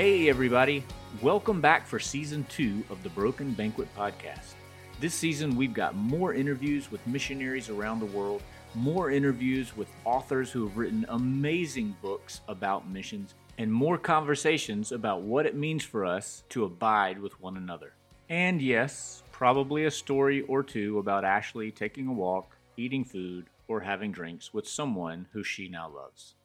[0.00, 0.84] Hey, everybody.
[1.22, 4.52] Welcome back for season two of the Broken Banquet podcast.
[5.00, 8.40] This season, we've got more interviews with missionaries around the world,
[8.76, 15.22] more interviews with authors who have written amazing books about missions, and more conversations about
[15.22, 17.92] what it means for us to abide with one another.
[18.28, 23.80] And yes, probably a story or two about Ashley taking a walk, eating food, or
[23.80, 26.36] having drinks with someone who she now loves.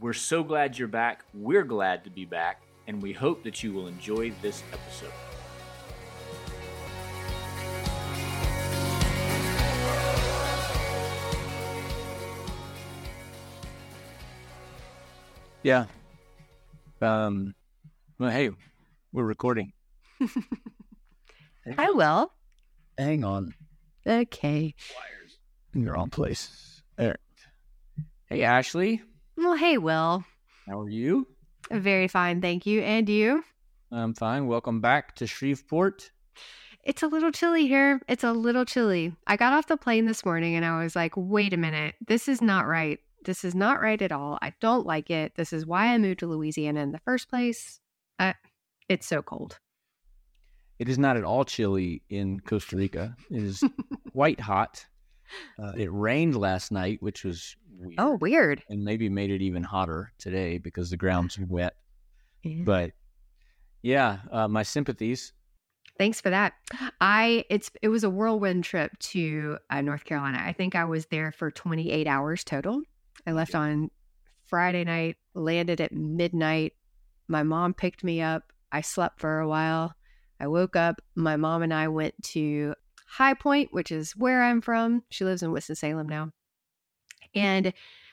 [0.00, 1.24] We're so glad you're back.
[1.32, 5.12] We're glad to be back, and we hope that you will enjoy this episode.
[15.62, 15.86] Yeah.
[17.02, 17.54] Um.
[18.18, 18.50] Well, hey,
[19.12, 19.72] we're recording.
[21.78, 22.32] I will.
[22.96, 23.52] Hang on.
[24.06, 24.74] Okay.
[25.74, 26.82] In your own place.
[26.96, 27.16] There.
[28.26, 29.02] Hey, Ashley.
[29.36, 30.24] Well, hey, Will.
[30.66, 31.26] How are you?
[31.70, 32.80] Very fine, thank you.
[32.82, 33.42] And you?
[33.90, 34.46] I'm fine.
[34.46, 36.10] Welcome back to Shreveport.
[36.84, 38.00] It's a little chilly here.
[38.08, 39.14] It's a little chilly.
[39.26, 41.96] I got off the plane this morning and I was like, wait a minute.
[42.06, 43.00] This is not right.
[43.24, 44.38] This is not right at all.
[44.40, 45.34] I don't like it.
[45.34, 47.80] This is why I moved to Louisiana in the first place.
[48.20, 48.34] Uh,
[48.88, 49.58] it's so cold.
[50.78, 53.16] It is not at all chilly in Costa Rica.
[53.30, 53.64] It is
[54.12, 54.86] quite hot.
[55.58, 57.94] Uh, it rained last night, which was weird.
[57.98, 58.62] Oh, weird.
[58.68, 61.74] and maybe made it even hotter today because the ground's wet.
[62.42, 62.62] Yeah.
[62.64, 62.90] But
[63.82, 65.32] yeah, uh, my sympathies.
[65.98, 66.52] Thanks for that.
[67.00, 70.42] I it's it was a whirlwind trip to uh, North Carolina.
[70.44, 72.82] I think I was there for 28 hours total.
[73.26, 73.90] I left on
[74.44, 76.74] Friday night, landed at midnight.
[77.28, 78.42] My mom picked me up.
[78.70, 79.94] I slept for a while.
[80.38, 81.00] I woke up.
[81.14, 82.74] My mom and I went to
[83.08, 85.02] High Point, which is where I'm from.
[85.10, 86.30] She lives in Winston Salem now,
[87.36, 87.72] and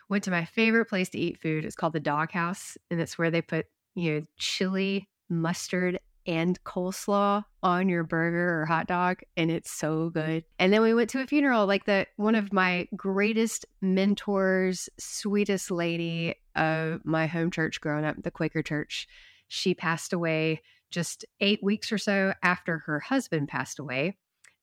[0.09, 1.65] went to my favorite place to eat food.
[1.65, 3.65] It's called the Dog House, and it's where they put
[3.95, 10.09] you know chili, mustard, and coleslaw on your burger or hot dog and it's so
[10.09, 10.43] good.
[10.59, 15.71] And then we went to a funeral like the one of my greatest mentors, sweetest
[15.71, 19.07] lady of my home church growing up, the Quaker church.
[19.47, 20.61] She passed away
[20.91, 24.17] just 8 weeks or so after her husband passed away.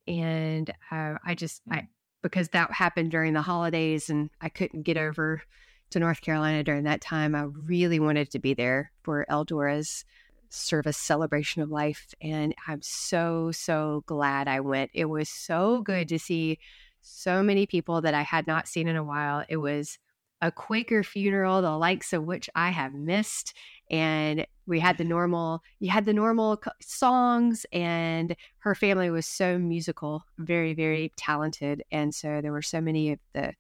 [0.07, 1.89] And uh, I just I
[2.23, 5.09] because that happened during the holidays and I couldn't get mm-hmm.
[5.09, 5.43] over
[5.91, 7.35] to North Carolina during that time.
[7.35, 10.05] I really wanted to be there for Eldora's
[10.49, 12.15] service celebration of life.
[12.21, 14.91] And I'm so, so glad I went.
[14.95, 16.59] It was so good to see
[17.01, 19.45] so many people that I had not seen in a while.
[19.49, 19.99] It was
[20.43, 23.55] a Quaker funeral, the likes of which I have missed.
[23.91, 29.59] And we had the normal, you had the normal songs, and her family was so
[29.59, 31.83] musical, very, very talented.
[31.91, 33.55] And so there were so many of the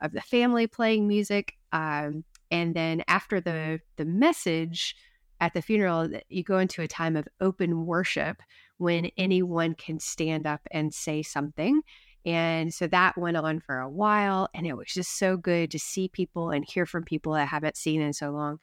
[0.00, 1.54] of the family playing music.
[1.72, 4.96] Um, and then after the the message,
[5.40, 8.40] at the funeral, you go into a time of open worship
[8.78, 11.82] when anyone can stand up and say something.
[12.24, 14.48] And so that went on for a while.
[14.54, 17.76] And it was just so good to see people and hear from people I haven't
[17.76, 18.58] seen in so long.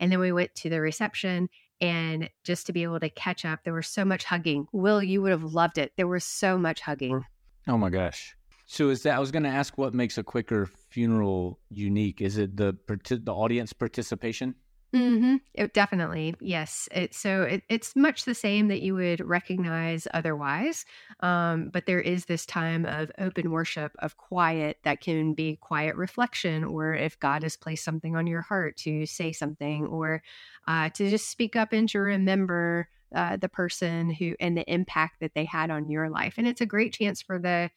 [0.00, 1.48] And then we went to the reception
[1.82, 4.66] and just to be able to catch up, there was so much hugging.
[4.72, 5.92] Will, you would have loved it.
[5.96, 7.24] There was so much hugging.
[7.66, 8.36] Oh my gosh.
[8.66, 12.22] So is that I was going to ask what makes a Quaker funeral unique?
[12.22, 14.54] Is it the the audience participation?
[14.94, 15.36] Mm-hmm.
[15.54, 16.86] It, definitely, yes.
[16.92, 20.84] It, so it, it's much the same that you would recognize otherwise,
[21.20, 25.96] um, but there is this time of open worship, of quiet that can be quiet
[25.96, 30.22] reflection, or if God has placed something on your heart to say something, or
[30.68, 35.20] uh, to just speak up and to remember uh, the person who and the impact
[35.20, 36.34] that they had on your life.
[36.36, 37.70] And it's a great chance for the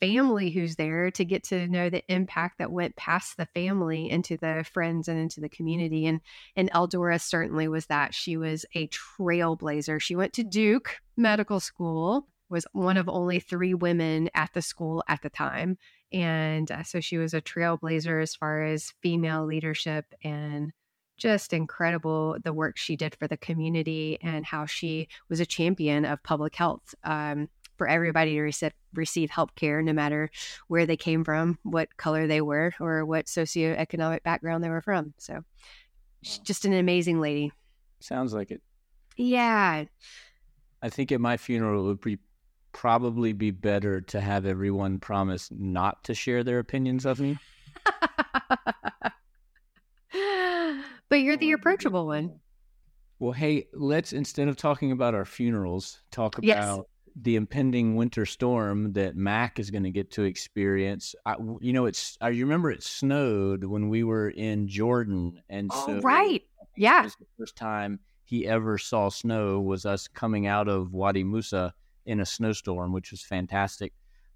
[0.00, 4.36] family who's there to get to know the impact that went past the family into
[4.36, 6.20] the friends and into the community and
[6.56, 8.14] and Eldora certainly was that.
[8.14, 10.00] She was a trailblazer.
[10.00, 15.02] She went to Duke medical school was one of only 3 women at the school
[15.08, 15.78] at the time
[16.12, 20.72] and uh, so she was a trailblazer as far as female leadership and
[21.16, 26.04] just incredible the work she did for the community and how she was a champion
[26.04, 26.94] of public health.
[27.04, 30.30] Um, for everybody to receive receive health care no matter
[30.68, 35.12] where they came from, what color they were, or what socioeconomic background they were from.
[35.18, 35.42] So
[36.22, 37.52] she's just an amazing lady.
[38.00, 38.62] Sounds like it.
[39.16, 39.84] Yeah.
[40.82, 42.18] I think at my funeral it would be
[42.72, 47.38] probably be better to have everyone promise not to share their opinions of me.
[51.08, 52.38] but you're the approachable one.
[53.18, 56.78] Well, hey, let's instead of talking about our funerals, talk Yes.
[57.18, 61.14] The impending winter storm that Mac is going to get to experience.
[61.24, 65.86] I, you know, it's I remember it snowed when we were in Jordan, and Oh,
[65.86, 66.42] so right.
[66.76, 67.02] Yeah.
[67.18, 71.72] the first time he ever saw snow was us coming out of Wadi Musa
[72.04, 73.92] in a snowstorm, which was fantastic.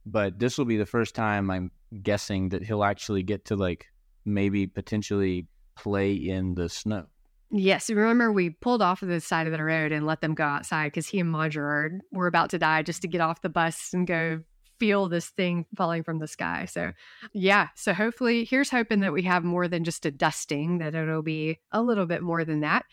[0.06, 1.71] But this will be the first time I'm
[2.03, 3.87] guessing that he'll actually get to like
[4.25, 7.06] maybe potentially play in the snow.
[7.52, 10.44] Yes, remember we pulled off of the side of the road and let them go
[10.44, 13.93] outside because he and Madra were about to die just to get off the bus
[13.93, 14.41] and go
[14.79, 16.64] feel this thing falling from the sky.
[16.64, 16.93] So,
[17.32, 17.69] yeah.
[17.75, 21.58] So, hopefully, here's hoping that we have more than just a dusting, that it'll be
[21.73, 22.85] a little bit more than that.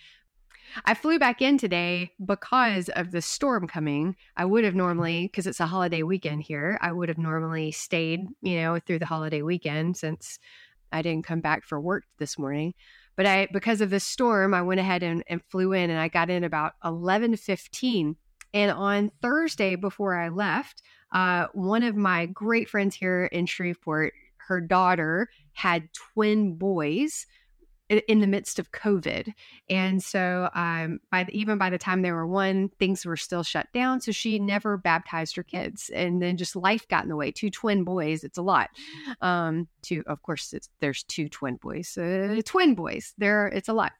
[0.86, 4.15] I flew back in today because of the storm coming.
[4.36, 8.25] I would have normally, because it's a holiday weekend here, I would have normally stayed,
[8.42, 10.39] you know, through the holiday weekend since
[10.92, 12.74] I didn't come back for work this morning.
[13.18, 16.08] But I, because of the storm, I went ahead and, and flew in and I
[16.08, 18.16] got in about 11:15.
[18.54, 20.81] And on Thursday before I left,
[21.12, 24.14] uh, one of my great friends here in Shreveport,
[24.48, 27.25] her daughter had twin boys
[27.89, 29.34] in the midst of COVID.
[29.69, 33.44] And so, um, by the, even by the time they were one, things were still
[33.44, 34.01] shut down.
[34.01, 37.31] So she never baptized her kids, and then just life got in the way.
[37.31, 38.69] Two twin boys, it's a lot.
[39.22, 43.13] Um, two, of course, there's two twin boys, uh, twin boys.
[43.18, 43.94] There, it's a lot.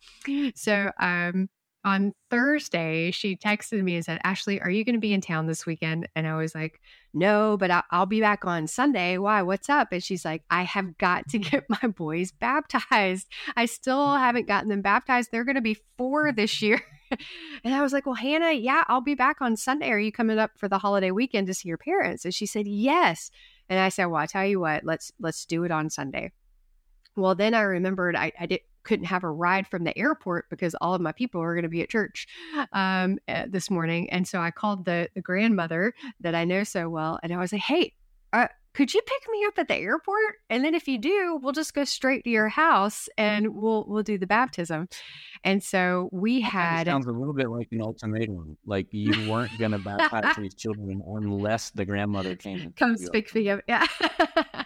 [0.56, 1.50] So, um,
[1.86, 5.48] on Thursday, she texted me and said, Ashley, are you going to be in town
[5.48, 6.10] this weekend?
[6.16, 6.82] And I was like,
[7.18, 9.18] no, but I'll, I'll, be back on Sunday.
[9.18, 9.42] Why?
[9.42, 9.92] What's up?
[9.92, 13.28] And she's like, I have got to get my boys baptized.
[13.56, 15.30] I still haven't gotten them baptized.
[15.32, 16.36] They're going to be four mm.
[16.36, 16.82] this year.
[17.64, 19.90] and I was like, well, Hannah, yeah, I'll be back on Sunday.
[19.90, 22.24] Are you coming up for the holiday weekend to see your parents?
[22.24, 23.32] And she said, yes.
[23.70, 26.32] And I said, well, I tell you what, let's, let's do it on Sunday.
[27.16, 30.74] Well, then I remembered I, I did, couldn't have a ride from the airport because
[30.82, 32.26] all of my people were going to be at church
[32.72, 34.10] um, uh, this morning.
[34.10, 37.52] And so I called the, the grandmother that I know so well, and I was
[37.52, 37.94] like, hey,
[38.34, 40.36] uh, could you pick me up at the airport?
[40.50, 44.04] And then if you do, we'll just go straight to your house and we'll we'll
[44.04, 44.88] do the baptism.
[45.44, 48.56] And so we had sounds a little bit like an ultimatum.
[48.68, 52.72] Like you weren't gonna baptize these children unless the grandmother came.
[52.78, 53.62] Come speak for you.
[53.68, 53.88] Yeah.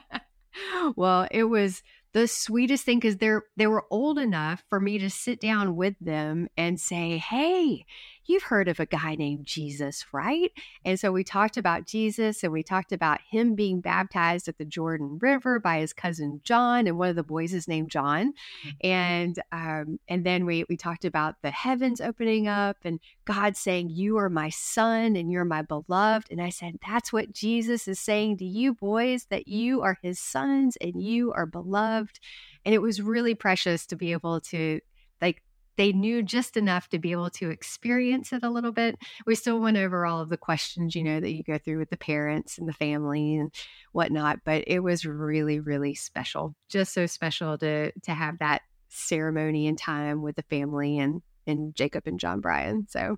[0.98, 1.82] well, it was
[2.14, 5.96] the sweetest thing because they're they were old enough for me to sit down with
[6.00, 7.86] them and say, "Hey,
[8.32, 10.52] you've heard of a guy named Jesus, right?"
[10.86, 14.66] And so we talked about Jesus and we talked about him being baptized at the
[14.66, 18.34] Jordan River by his cousin John, and one of the boys is named John.
[18.66, 18.88] Mm-hmm.
[18.88, 23.90] And um, and then we we talked about the heavens opening up and God saying,
[23.90, 28.00] "You are my son and you're my beloved." And I said, "That's what Jesus is
[28.00, 32.20] saying to you boys that you are his sons and you are beloved."
[32.66, 34.80] And it was really precious to be able to,
[35.22, 35.42] like,
[35.82, 39.00] they knew just enough to be able to experience it a little bit.
[39.26, 41.90] We still went over all of the questions, you know, that you go through with
[41.90, 43.52] the parents and the family and
[43.92, 44.42] whatnot.
[44.46, 46.54] But it was really, really special.
[46.70, 51.74] Just so special to to have that ceremony and time with the family and and
[51.74, 52.86] Jacob and John Bryan.
[52.88, 53.18] So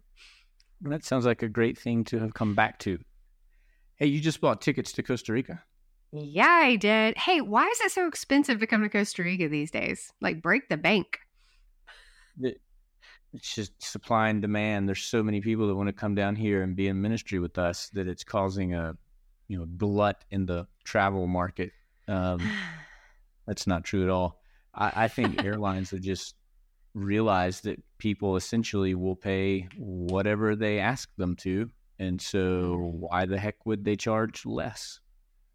[0.83, 2.97] that sounds like a great thing to have come back to.
[3.97, 5.61] Hey, you just bought tickets to Costa Rica.
[6.13, 7.17] Yeah, I did.
[7.17, 10.13] Hey, why is it so expensive to come to Costa Rica these days?
[10.21, 11.19] Like, break the bank.
[12.41, 14.87] It's just supply and demand.
[14.87, 17.57] There's so many people that want to come down here and be in ministry with
[17.57, 18.95] us that it's causing a,
[19.47, 21.71] you know, glut in the travel market.
[22.07, 22.39] Um,
[23.47, 24.39] that's not true at all.
[24.73, 26.35] I, I think airlines have just
[26.93, 33.37] realized that people essentially will pay whatever they ask them to, and so why the
[33.37, 34.99] heck would they charge less?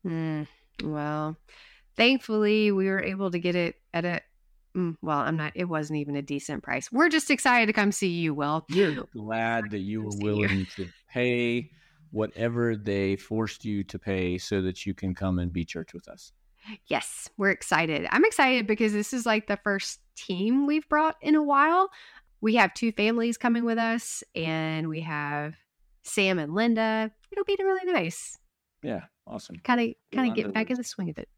[0.06, 0.46] Mm,
[0.82, 1.36] well,
[1.96, 4.20] thankfully, we were able to get it at a
[4.76, 5.52] Mm, well, I'm not.
[5.54, 6.92] It wasn't even a decent price.
[6.92, 8.34] We're just excited to come see you.
[8.34, 10.66] Will you're glad that you were willing you.
[10.76, 11.70] to pay
[12.10, 16.08] whatever they forced you to pay so that you can come and be church with
[16.08, 16.32] us.
[16.86, 18.06] Yes, we're excited.
[18.10, 21.90] I'm excited because this is like the first team we've brought in a while.
[22.40, 25.54] We have two families coming with us, and we have
[26.02, 27.10] Sam and Linda.
[27.32, 28.38] It'll be really nice.
[28.82, 29.56] Yeah, awesome.
[29.64, 31.28] Kind of, kind of get back in the swing of it.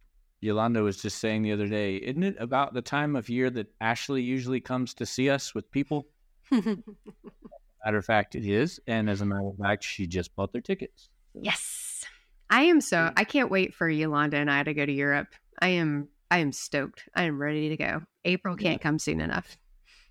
[0.41, 3.73] Yolanda was just saying the other day, isn't it about the time of year that
[3.81, 6.07] Ashley usually comes to see us with people?
[6.51, 8.81] matter of fact, it is.
[8.87, 11.11] And as a matter of fact, she just bought their tickets.
[11.35, 12.05] Yes.
[12.49, 15.29] I am so I can't wait for Yolanda and I to go to Europe.
[15.61, 17.09] I am I am stoked.
[17.15, 18.03] I am ready to go.
[18.25, 18.83] April can't yeah.
[18.83, 19.57] come soon enough.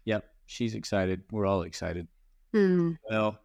[0.05, 0.25] Yep.
[0.45, 1.23] She's excited.
[1.31, 2.07] We're all excited.
[2.53, 2.93] Hmm.
[3.09, 3.37] Well,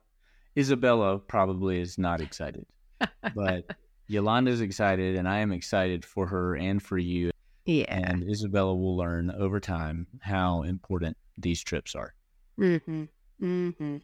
[0.56, 2.64] Isabella probably is not excited
[3.34, 3.64] but
[4.06, 7.30] Yolanda's excited, and I am excited for her and for you.
[7.64, 7.84] Yeah.
[7.88, 12.14] And Isabella will learn over time how important these trips are.
[12.58, 13.04] Mm-hmm.
[13.42, 13.96] Mm-hmm.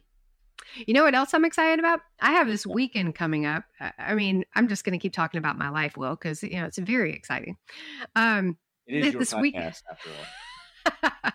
[0.85, 2.01] You know what else I'm excited about?
[2.19, 3.63] I have this weekend coming up.
[3.97, 6.65] I mean, I'm just going to keep talking about my life, Will, because you know
[6.65, 7.57] it's very exciting.
[8.15, 10.09] Um, it is your this after
[11.13, 11.31] all.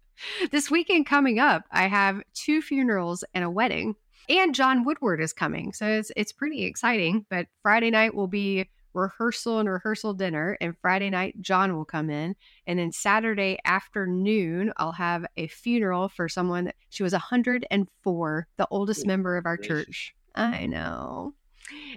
[0.50, 3.96] this weekend coming up, I have two funerals and a wedding.
[4.28, 5.72] And John Woodward is coming.
[5.72, 7.26] So it's it's pretty exciting.
[7.28, 10.56] But Friday night will be rehearsal and rehearsal dinner.
[10.60, 12.34] And Friday night, John will come in.
[12.66, 16.66] And then Saturday afternoon, I'll have a funeral for someone.
[16.66, 19.86] That, she was 104, the oldest member of our gracious.
[19.86, 20.14] church.
[20.34, 21.34] I know.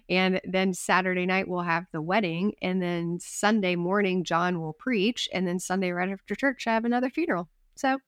[0.09, 2.53] And then Saturday night, we'll have the wedding.
[2.61, 5.29] And then Sunday morning, John will preach.
[5.33, 7.49] And then Sunday, right after church, I have another funeral.
[7.75, 7.99] So,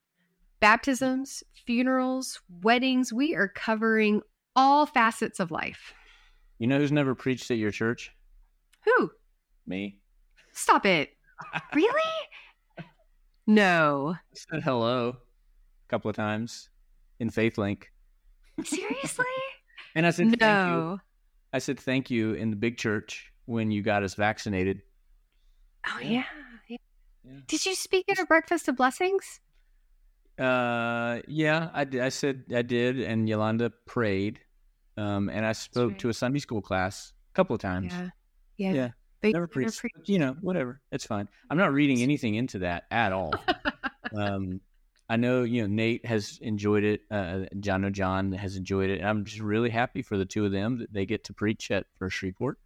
[0.60, 4.22] baptisms, funerals, weddings, we are covering
[4.56, 5.94] all facets of life.
[6.58, 8.12] You know who's never preached at your church?
[8.86, 9.12] Who?
[9.66, 10.00] Me.
[10.54, 11.10] Stop it.
[11.74, 11.92] Really?
[13.48, 14.16] No.
[14.16, 16.70] I said hello a couple of times
[17.20, 17.84] in FaithLink.
[18.64, 19.26] Seriously?
[19.96, 20.48] And I said thank you.
[20.48, 21.00] no.
[21.52, 24.84] I said thank you in the big church when you got us vaccinated.
[25.88, 26.24] Oh, yeah.
[26.68, 26.78] yeah.
[27.24, 27.40] Yeah.
[27.48, 29.40] Did you speak at a breakfast of blessings?
[30.40, 34.40] Uh, yeah, I, did- I said I did, and Yolanda prayed,
[34.98, 36.00] um, and I spoke right.
[36.00, 37.94] to a Sunday school class a couple of times.
[37.94, 38.10] Yeah.
[38.58, 38.74] Yeah.
[38.74, 38.90] Yeah,
[39.24, 39.80] you never preached.
[39.80, 41.28] pre- you know, whatever, it's fine.
[41.50, 43.34] I'm not reading anything into that at all.
[44.16, 44.62] um,
[45.10, 47.02] I know you know Nate has enjoyed it.
[47.10, 49.00] Uh, John know John has enjoyed it.
[49.00, 51.72] And I'm just really happy for the two of them that they get to preach
[51.72, 52.60] at First Shreveport,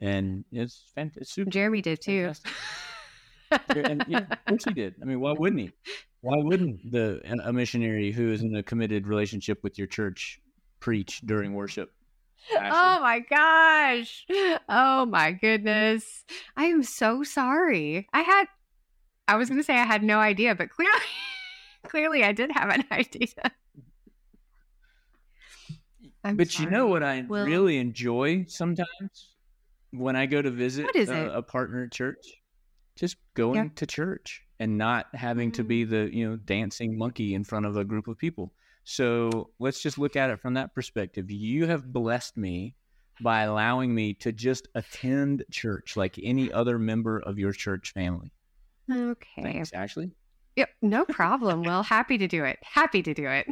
[0.00, 1.28] and it's fantastic.
[1.28, 2.32] Super Jeremy did too.
[3.50, 4.96] and yeah, of course he did.
[5.00, 5.70] I mean, why wouldn't he?
[6.20, 10.40] Why wouldn't the a missionary who is in a committed relationship with your church
[10.80, 11.92] preach during worship?
[12.56, 12.78] Ashley?
[12.80, 14.26] Oh my gosh.
[14.68, 16.24] Oh my goodness.
[16.56, 18.08] I am so sorry.
[18.12, 18.44] I had
[19.28, 20.98] I was going to say I had no idea, but clearly
[21.86, 23.28] clearly I did have an idea.
[26.24, 29.34] I'm but you know what I Well- really enjoy sometimes
[29.90, 32.26] when I go to visit a, a partner church,
[32.96, 35.68] just going to church and not having to Mm.
[35.68, 38.52] be the you know dancing monkey in front of a group of people.
[38.84, 41.30] So let's just look at it from that perspective.
[41.30, 42.74] You have blessed me
[43.20, 48.32] by allowing me to just attend church like any other member of your church family.
[48.90, 49.42] Okay.
[49.42, 50.12] Thanks, Ashley.
[50.56, 51.62] Yep, no problem.
[51.62, 52.58] well, happy to do it.
[52.62, 53.46] Happy to do it.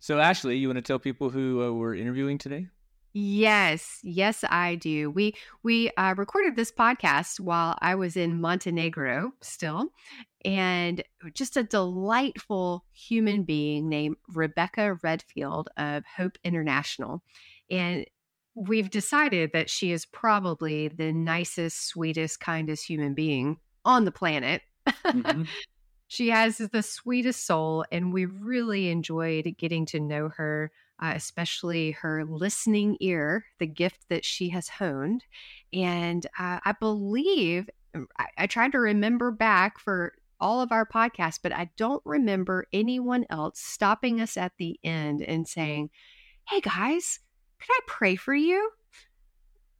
[0.00, 2.66] So, Ashley, you want to tell people who uh, we're interviewing today?
[3.14, 5.10] Yes, yes, I do.
[5.10, 9.92] We we uh, recorded this podcast while I was in Montenegro still,
[10.44, 11.02] and
[11.34, 17.22] just a delightful human being named Rebecca Redfield of Hope International,
[17.70, 18.06] and
[18.54, 24.62] we've decided that she is probably the nicest, sweetest, kindest human being on the planet.
[25.12, 25.52] Mhm.
[26.08, 30.70] She has the sweetest soul, and we really enjoyed getting to know her,
[31.00, 35.24] uh, especially her listening ear, the gift that she has honed.
[35.72, 37.70] And uh, I believe
[38.18, 42.66] I, I tried to remember back for all of our podcasts, but I don't remember
[42.72, 45.90] anyone else stopping us at the end and saying,
[46.48, 47.20] Hey guys,
[47.60, 48.70] could I pray for you?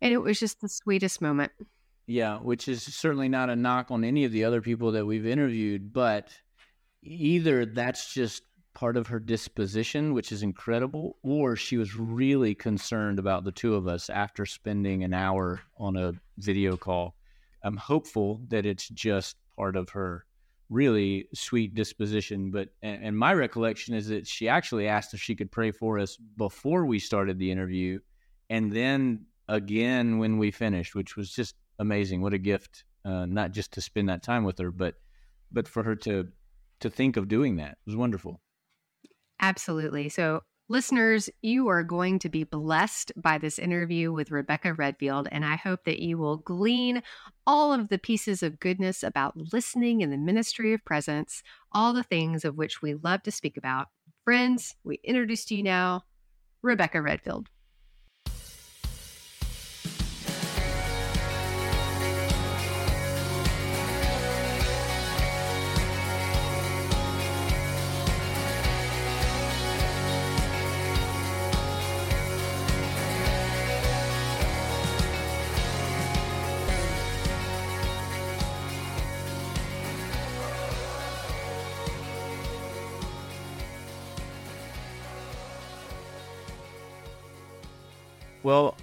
[0.00, 1.52] And it was just the sweetest moment.
[2.06, 5.26] Yeah, which is certainly not a knock on any of the other people that we've
[5.26, 6.28] interviewed, but
[7.02, 8.42] either that's just
[8.74, 13.74] part of her disposition, which is incredible, or she was really concerned about the two
[13.74, 17.14] of us after spending an hour on a video call.
[17.64, 20.24] I'm hopeful that it's just part of her
[20.72, 22.50] really sweet disposition.
[22.50, 25.98] But and, and my recollection is that she actually asked if she could pray for
[25.98, 28.00] us before we started the interview,
[28.50, 32.22] and then again when we finished, which was just amazing.
[32.22, 32.84] What a gift!
[33.04, 34.94] Uh, not just to spend that time with her, but
[35.50, 36.28] but for her to
[36.80, 38.40] to think of doing that it was wonderful.
[39.40, 40.08] Absolutely.
[40.08, 45.44] So, listeners, you are going to be blessed by this interview with Rebecca Redfield, and
[45.44, 47.02] I hope that you will glean
[47.46, 51.42] all of the pieces of goodness about listening in the ministry of presence,
[51.72, 53.88] all the things of which we love to speak about.
[54.24, 56.04] Friends, we introduce to you now
[56.62, 57.48] Rebecca Redfield.
[88.52, 88.76] Well,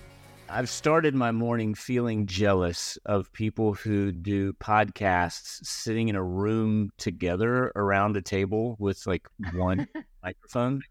[0.49, 6.89] I've started my morning feeling jealous of people who do podcasts sitting in a room
[6.97, 9.87] together around a table with like one
[10.23, 10.81] microphone.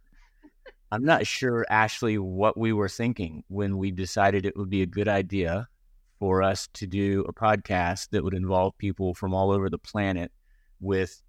[0.93, 4.87] I'm not sure, Ashley, what we were thinking when we decided it would be a
[4.87, 5.67] good idea
[6.21, 10.31] for us to do a podcast that would involve people from all over the planet
[10.79, 11.21] with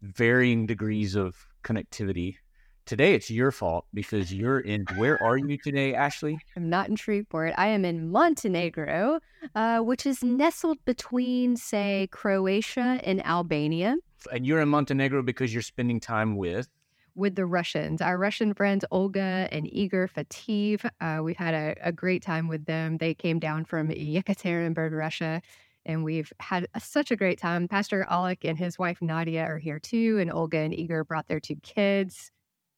[0.00, 2.36] varying degrees of connectivity.
[2.84, 4.84] Today it's your fault because you're in.
[4.96, 6.38] Where are you today, Ashley?
[6.56, 7.54] I'm not in Shreveport.
[7.56, 9.20] I am in Montenegro,
[9.54, 13.96] uh, which is nestled between, say, Croatia and Albania.
[14.32, 16.68] And you're in Montenegro because you're spending time with
[17.14, 18.00] with the Russians.
[18.00, 22.64] Our Russian friends, Olga and Igor Fativ, uh, we've had a, a, great time with
[22.64, 22.96] them.
[22.96, 25.42] They came down from Yekaterinburg, Russia,
[25.84, 27.68] and we've had a, such a great time.
[27.68, 31.40] Pastor Alec and his wife Nadia are here too, and Olga and Igor brought their
[31.40, 32.30] two kids.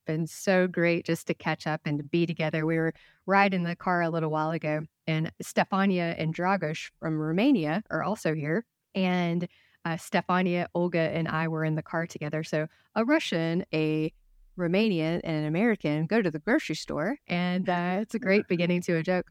[0.06, 2.66] Been so great just to catch up and to be together.
[2.66, 2.92] We were
[3.26, 8.34] riding the car a little while ago, and Stefania and Dragos from Romania are also
[8.34, 8.64] here.
[8.94, 9.48] And
[9.84, 12.42] uh, Stefania, Olga, and I were in the car together.
[12.44, 14.12] So a Russian, a
[14.58, 18.82] Romanian and an American go to the grocery store, and uh, it's a great beginning
[18.82, 19.26] to a joke.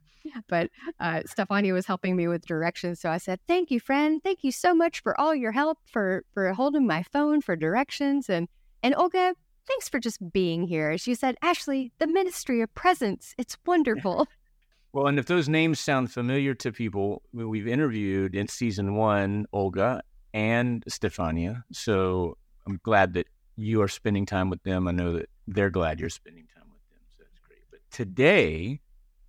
[0.47, 4.21] But uh, Stefania was helping me with directions, so I said, "Thank you, friend.
[4.23, 8.29] Thank you so much for all your help, for for holding my phone for directions,
[8.29, 8.47] and
[8.81, 9.35] and Olga,
[9.67, 14.27] thanks for just being here." She said, "Ashley, the Ministry of Presence, it's wonderful."
[14.93, 20.03] Well, and if those names sound familiar to people, we've interviewed in season one Olga
[20.35, 24.87] and Stefania, so I'm glad that you are spending time with them.
[24.87, 26.99] I know that they're glad you're spending time with them.
[27.17, 27.61] So that's great.
[27.71, 28.81] But today,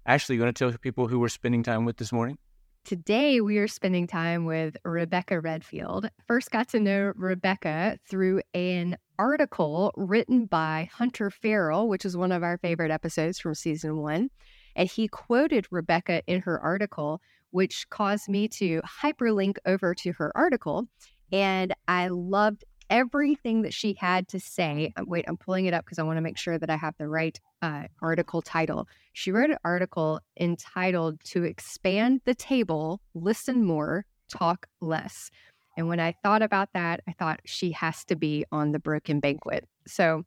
[0.07, 2.37] Ashley, you want to tell people who we're spending time with this morning?
[2.85, 6.11] Today, we are spending time with Rebecca Redfield.
[6.27, 12.33] First got to know Rebecca through an article written by Hunter Farrell, which is one
[12.33, 14.31] of our favorite episodes from season one.
[14.77, 20.33] And he quoted Rebecca in her article, which caused me to hyperlink over to her
[20.35, 20.89] article.
[21.33, 24.93] And I loved everything that she had to say.
[24.97, 26.95] Uh, wait, I'm pulling it up because I want to make sure that I have
[26.99, 28.89] the right uh, article title.
[29.13, 35.31] She wrote an article entitled To Expand the Table, Listen More, Talk Less.
[35.77, 39.21] And when I thought about that, I thought she has to be on the Broken
[39.21, 39.69] Banquet.
[39.87, 40.25] So,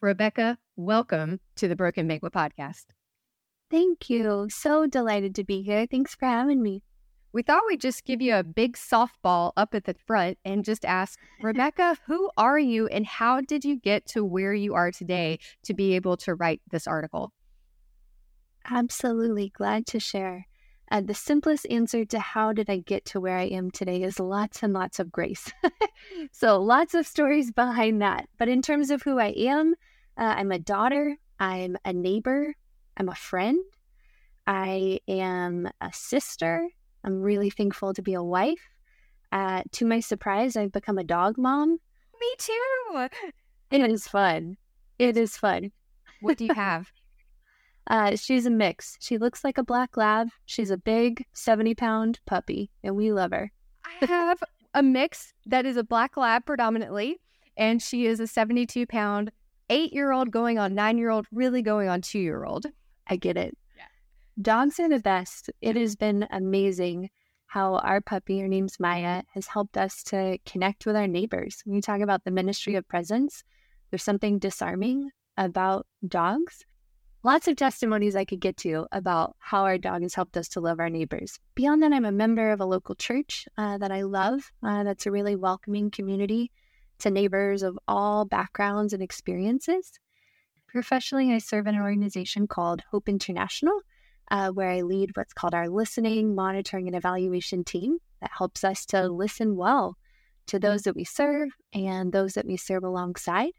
[0.00, 2.84] Rebecca, welcome to the Broken Banquet podcast.
[3.70, 4.48] Thank you.
[4.50, 5.86] So delighted to be here.
[5.90, 6.82] Thanks for having me.
[7.32, 10.84] We thought we'd just give you a big softball up at the front and just
[10.84, 15.38] ask Rebecca, who are you and how did you get to where you are today
[15.62, 17.32] to be able to write this article?
[18.68, 19.50] Absolutely.
[19.50, 20.46] Glad to share.
[20.90, 24.18] Uh, the simplest answer to how did I get to where I am today is
[24.18, 25.52] lots and lots of grace.
[26.32, 28.28] so, lots of stories behind that.
[28.38, 29.74] But in terms of who I am,
[30.18, 32.54] uh, I'm a daughter, I'm a neighbor,
[32.96, 33.60] I'm a friend,
[34.48, 36.68] I am a sister,
[37.04, 38.68] I'm really thankful to be a wife.
[39.30, 41.78] Uh, to my surprise, I've become a dog mom.
[42.20, 43.08] Me too.
[43.70, 44.56] It is fun.
[44.98, 45.70] It is fun.
[46.20, 46.90] What do you have?
[47.86, 48.96] Uh, she's a mix.
[49.00, 50.28] She looks like a black lab.
[50.46, 53.50] She's a big 70 pound puppy, and we love her.
[53.84, 54.42] I have
[54.74, 57.20] a mix that is a black lab predominantly,
[57.56, 59.32] and she is a 72 pound
[59.68, 62.66] eight year old going on nine year old, really going on two year old.
[63.06, 63.56] I get it.
[64.40, 65.50] Dogs are the best.
[65.60, 67.10] It has been amazing
[67.46, 71.60] how our puppy, her name's Maya, has helped us to connect with our neighbors.
[71.64, 73.42] When you talk about the ministry of presence,
[73.90, 76.64] there's something disarming about dogs.
[77.22, 80.60] Lots of testimonies I could get to about how our dog has helped us to
[80.60, 81.38] love our neighbors.
[81.54, 84.50] Beyond that, I'm a member of a local church uh, that I love.
[84.62, 86.50] Uh, that's a really welcoming community
[87.00, 89.92] to neighbors of all backgrounds and experiences.
[90.66, 93.82] Professionally, I serve in an organization called Hope International,
[94.30, 98.86] uh, where I lead what's called our listening, monitoring, and evaluation team that helps us
[98.86, 99.98] to listen well
[100.46, 103.52] to those that we serve and those that we serve alongside.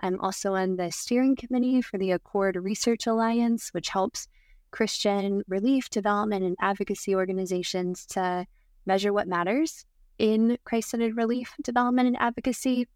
[0.00, 4.28] I'm also on the steering committee for the Accord Research Alliance, which helps
[4.70, 8.46] Christian relief, development, and advocacy organizations to
[8.84, 9.86] measure what matters
[10.18, 12.86] in Christ centered relief, development, and advocacy.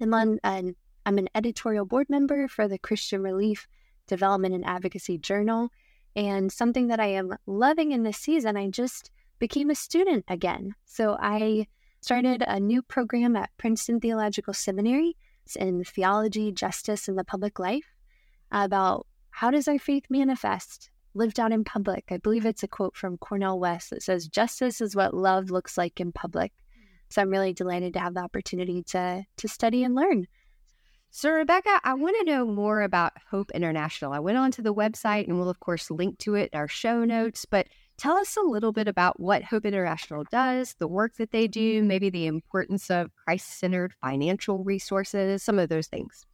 [0.00, 3.66] On, I'm an editorial board member for the Christian Relief,
[4.06, 5.70] Development, and Advocacy Journal.
[6.14, 10.74] And something that I am loving in this season, I just became a student again.
[10.84, 11.66] So I
[12.00, 15.16] started a new program at Princeton Theological Seminary
[15.54, 17.94] in theology, justice, and the public life
[18.50, 22.04] about how does our faith manifest lived out in public.
[22.10, 25.78] I believe it's a quote from Cornel West that says, Justice is what love looks
[25.78, 26.52] like in public.
[26.74, 26.80] Hmm.
[27.10, 30.26] So I'm really delighted to have the opportunity to to study and learn.
[31.10, 34.12] So, Rebecca, I want to know more about Hope International.
[34.12, 37.04] I went onto the website and we'll, of course, link to it in our show
[37.04, 37.46] notes.
[37.46, 41.46] But tell us a little bit about what Hope International does, the work that they
[41.46, 46.24] do, maybe the importance of Christ centered financial resources, some of those things.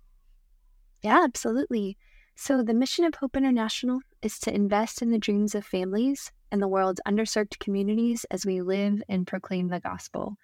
[1.03, 1.97] Yeah, absolutely.
[2.35, 6.63] So, the mission of Hope International is to invest in the dreams of families and
[6.63, 10.37] the world's underserved communities as we live and proclaim the gospel.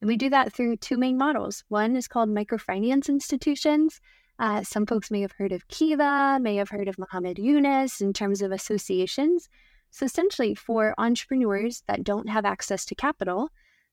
[0.00, 1.64] And we do that through two main models.
[1.68, 4.00] One is called microfinance institutions.
[4.38, 8.12] Uh, some folks may have heard of Kiva, may have heard of Muhammad Yunus in
[8.12, 9.48] terms of associations.
[9.92, 13.50] So essentially, for entrepreneurs that don't have access to capital,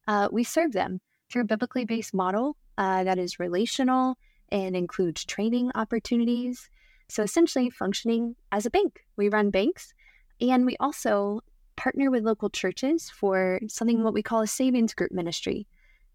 [0.08, 5.26] uh, we serve them through a biblically based model uh, that is relational and includes
[5.26, 6.70] training opportunities.
[7.10, 9.02] So essentially, functioning as a bank.
[9.18, 9.94] We run banks
[10.40, 11.42] and we also
[11.76, 15.68] partner with local churches for something what we call a savings group ministry,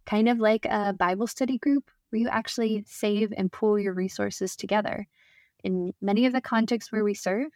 [0.07, 4.57] kind of like a Bible study group where you actually save and pool your resources
[4.57, 5.07] together.
[5.63, 7.51] In many of the contexts where we serve,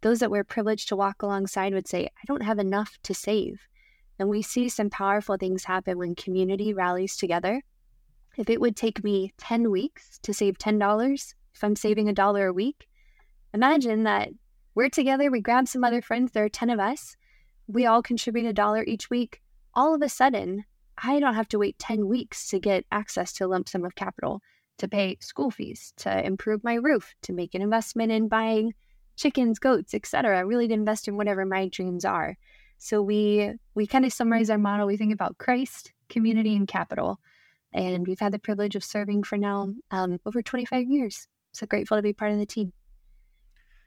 [0.00, 3.60] those that we're privileged to walk alongside would say, I don't have enough to save.
[4.18, 7.62] And we see some powerful things happen when community rallies together.
[8.36, 12.48] If it would take me 10 weeks to save $10, if I'm saving a dollar
[12.48, 12.88] a week,
[13.52, 14.30] imagine that
[14.74, 17.16] we're together, we grab some other friends, there are 10 of us,
[17.66, 19.42] we all contribute a dollar each week.
[19.74, 20.64] All of a sudden,
[21.02, 23.94] I don't have to wait 10 weeks to get access to a lump sum of
[23.94, 24.40] capital
[24.78, 28.72] to pay school fees, to improve my roof, to make an investment in buying
[29.18, 30.46] chickens, goats, etc.
[30.46, 32.36] Really to invest in whatever my dreams are.
[32.78, 34.86] So we we kind of summarize our model.
[34.86, 37.18] We think about Christ, community, and capital,
[37.72, 41.26] and we've had the privilege of serving for now um, over 25 years.
[41.52, 42.72] So grateful to be part of the team.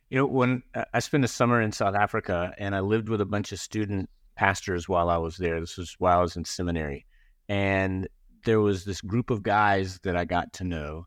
[0.09, 0.61] You know, when
[0.93, 4.09] I spent a summer in South Africa and I lived with a bunch of student
[4.35, 5.59] pastors while I was there.
[5.59, 7.05] This was while I was in seminary,
[7.47, 8.07] and
[8.43, 11.05] there was this group of guys that I got to know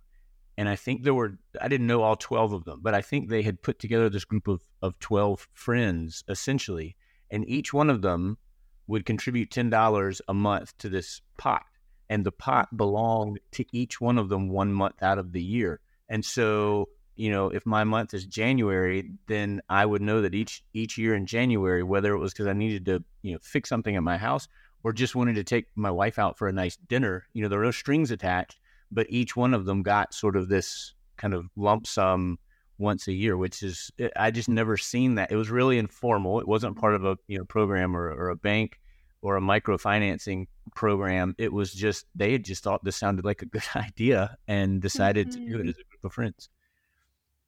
[0.56, 3.28] and I think there were I didn't know all 12 of them, but I think
[3.28, 6.96] they had put together this group of of 12 friends essentially,
[7.30, 8.38] and each one of them
[8.86, 11.64] would contribute $10 a month to this pot,
[12.08, 12.76] and the pot mm.
[12.76, 15.80] belonged to each one of them one month out of the year.
[16.08, 20.62] And so, you know, if my month is January, then I would know that each
[20.72, 23.96] each year in January, whether it was because I needed to, you know, fix something
[23.96, 24.46] at my house
[24.84, 27.58] or just wanted to take my wife out for a nice dinner, you know, there
[27.58, 31.46] were no strings attached but each one of them got sort of this kind of
[31.56, 32.38] lump sum
[32.78, 35.30] once a year, which is eh, I just never seen that.
[35.30, 36.40] It was really informal.
[36.40, 38.80] It wasn't part of a you know program or, or a bank
[39.22, 41.34] or a microfinancing program.
[41.38, 45.28] It was just they had just thought this sounded like a good idea and decided
[45.28, 45.44] mm-hmm.
[45.44, 45.68] to do it mm-hmm.
[45.70, 46.48] as a group of friends.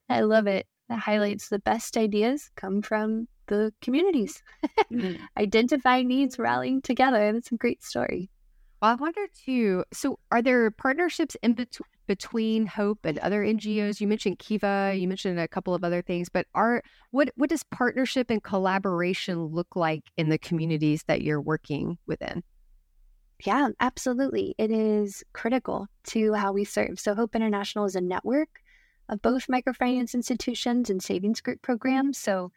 [0.08, 0.66] I love it.
[0.88, 4.42] That highlights the best ideas come from the communities.
[4.92, 5.22] mm-hmm.
[5.36, 7.32] Identify needs, rallying together.
[7.32, 8.30] That's a great story.
[8.82, 9.84] Well, I wonder too.
[9.92, 14.00] So, are there partnerships in bet- between Hope and other NGOs?
[14.00, 17.62] You mentioned Kiva, you mentioned a couple of other things, but are what what does
[17.64, 22.42] partnership and collaboration look like in the communities that you're working within?
[23.44, 24.54] Yeah, absolutely.
[24.58, 26.98] It is critical to how we serve.
[26.98, 28.48] So, Hope International is a network
[29.08, 32.18] of both microfinance institutions and savings group programs.
[32.18, 32.50] So,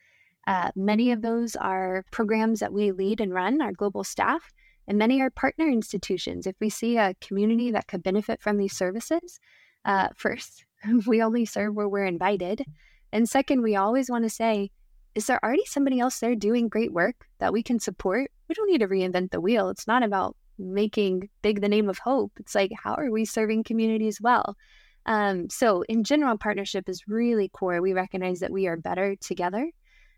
[0.48, 4.54] uh, many of those are programs that we lead and run, our global staff
[4.90, 6.48] and many are partner institutions.
[6.48, 9.40] If we see a community that could benefit from these services,
[9.86, 10.66] uh, first,
[11.08, 12.66] we only serve where we're invited.
[13.14, 14.72] And second, we always want to say,
[15.14, 18.32] is there already somebody else there doing great work that we can support?
[18.48, 19.70] We don't need to reinvent the wheel.
[19.70, 22.32] It's not about making big the name of hope.
[22.40, 24.58] It's like, how are we serving communities well?
[25.06, 27.82] Um, so, in general, partnership is really core.
[27.82, 29.70] We recognize that we are better together.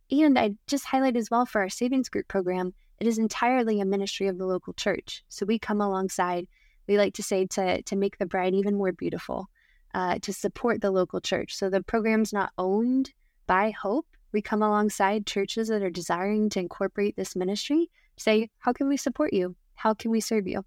[0.09, 3.85] And I just highlight as well for our savings group program, it is entirely a
[3.85, 5.23] ministry of the local church.
[5.27, 6.45] So we come alongside,
[6.87, 9.47] we like to say, to, to make the bride even more beautiful,
[9.95, 11.55] uh, to support the local church.
[11.55, 13.11] So the program's not owned
[13.47, 14.05] by Hope.
[14.33, 18.97] We come alongside churches that are desiring to incorporate this ministry, say, how can we
[18.97, 19.55] support you?
[19.73, 20.63] How can we serve you?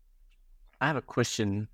[0.80, 1.68] I have a question.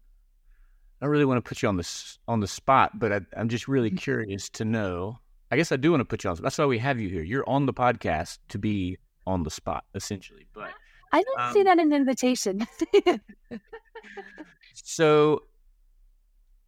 [1.00, 3.48] I don't really want to put you on the on the spot, but I, am
[3.48, 3.96] just really mm-hmm.
[3.96, 5.20] curious to know.
[5.50, 6.36] I guess I do want to put you on.
[6.42, 7.22] That's why we have you here.
[7.22, 10.46] You're on the podcast to be on the spot, essentially.
[10.54, 10.70] But
[11.12, 12.66] I don't um, see that in invitation.
[14.74, 15.42] so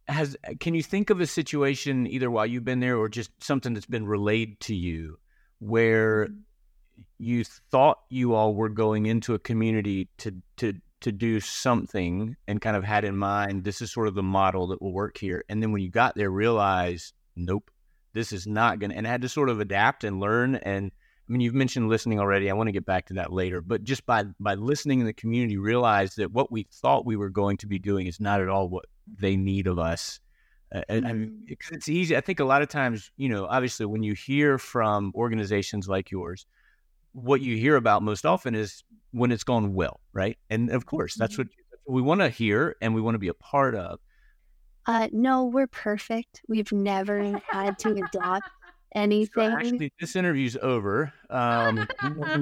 [0.07, 3.73] has can you think of a situation either while you've been there or just something
[3.73, 5.17] that's been relayed to you
[5.59, 7.03] where mm-hmm.
[7.19, 12.61] you thought you all were going into a community to to to do something and
[12.61, 15.43] kind of had in mind this is sort of the model that will work here
[15.47, 17.71] and then when you got there realized nope
[18.13, 20.91] this is not going to and had to sort of adapt and learn and
[21.27, 22.49] I mean, you've mentioned listening already.
[22.49, 25.13] I want to get back to that later, but just by by listening in the
[25.13, 28.49] community, realize that what we thought we were going to be doing is not at
[28.49, 28.85] all what
[29.19, 30.19] they need of us.
[30.73, 31.05] Uh, mm-hmm.
[31.05, 32.17] I mean, it's easy.
[32.17, 36.11] I think a lot of times, you know, obviously, when you hear from organizations like
[36.11, 36.45] yours,
[37.13, 40.37] what you hear about most often is when it's gone well, right?
[40.49, 41.43] And of course, that's mm-hmm.
[41.43, 43.99] that's what we want to hear and we want to be a part of.
[44.85, 46.41] Uh, no, we're perfect.
[46.49, 48.49] We've never had to adopt
[48.95, 49.51] anything.
[49.51, 51.13] So actually, this interview's over.
[51.29, 51.87] Um,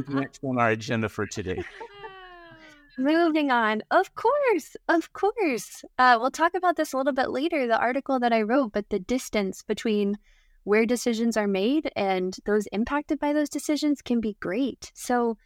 [0.07, 1.63] next on our agenda for today.
[2.97, 3.81] Moving on.
[3.89, 4.75] Of course.
[4.87, 5.83] Of course.
[5.97, 8.89] Uh, we'll talk about this a little bit later, the article that I wrote, but
[8.89, 10.17] the distance between
[10.63, 14.91] where decisions are made and those impacted by those decisions can be great.
[14.93, 15.37] So,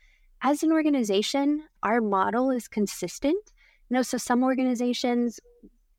[0.41, 3.51] as an organization, our model is consistent.
[3.89, 5.39] You know, so some organizations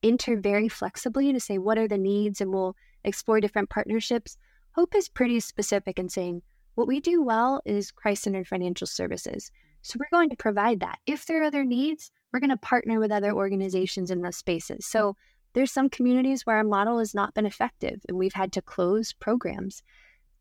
[0.03, 4.37] enter very flexibly to say what are the needs and we'll explore different partnerships.
[4.77, 6.43] Hope is pretty specific in saying
[6.75, 9.51] what we do well is Christ centered financial services.
[9.81, 10.99] So we're going to provide that.
[11.07, 14.85] If there are other needs, we're going to partner with other organizations in those spaces.
[14.85, 15.17] So
[15.55, 19.15] there's some communities where our model has not been effective and we've had to close
[19.15, 19.83] programs.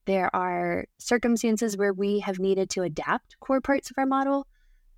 [0.03, 4.47] There are circumstances where we have needed to adapt core parts of our model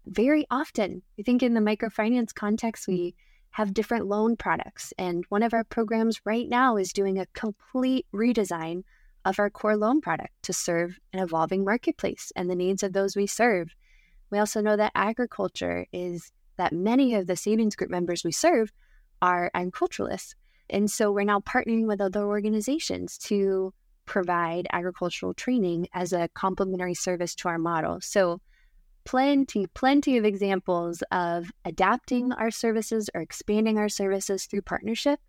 [0.08, 1.04] very often.
[1.20, 3.14] I think in the microfinance context, we
[3.52, 4.96] have different loan products.
[4.98, 8.82] And one of our programs right now is doing a complete redesign
[9.28, 13.16] of our core loan product to serve an evolving marketplace and the needs of those
[13.16, 13.76] we serve.
[14.32, 18.72] We also know that agriculture is that many of the savings group members we serve
[19.22, 20.36] are agriculturalists.
[20.70, 23.74] And so we're now partnering with other organizations to
[24.06, 28.00] provide agricultural training as a complementary service to our model.
[28.02, 28.40] So
[29.04, 35.20] plenty, plenty of examples of adapting our services or expanding our services through partnership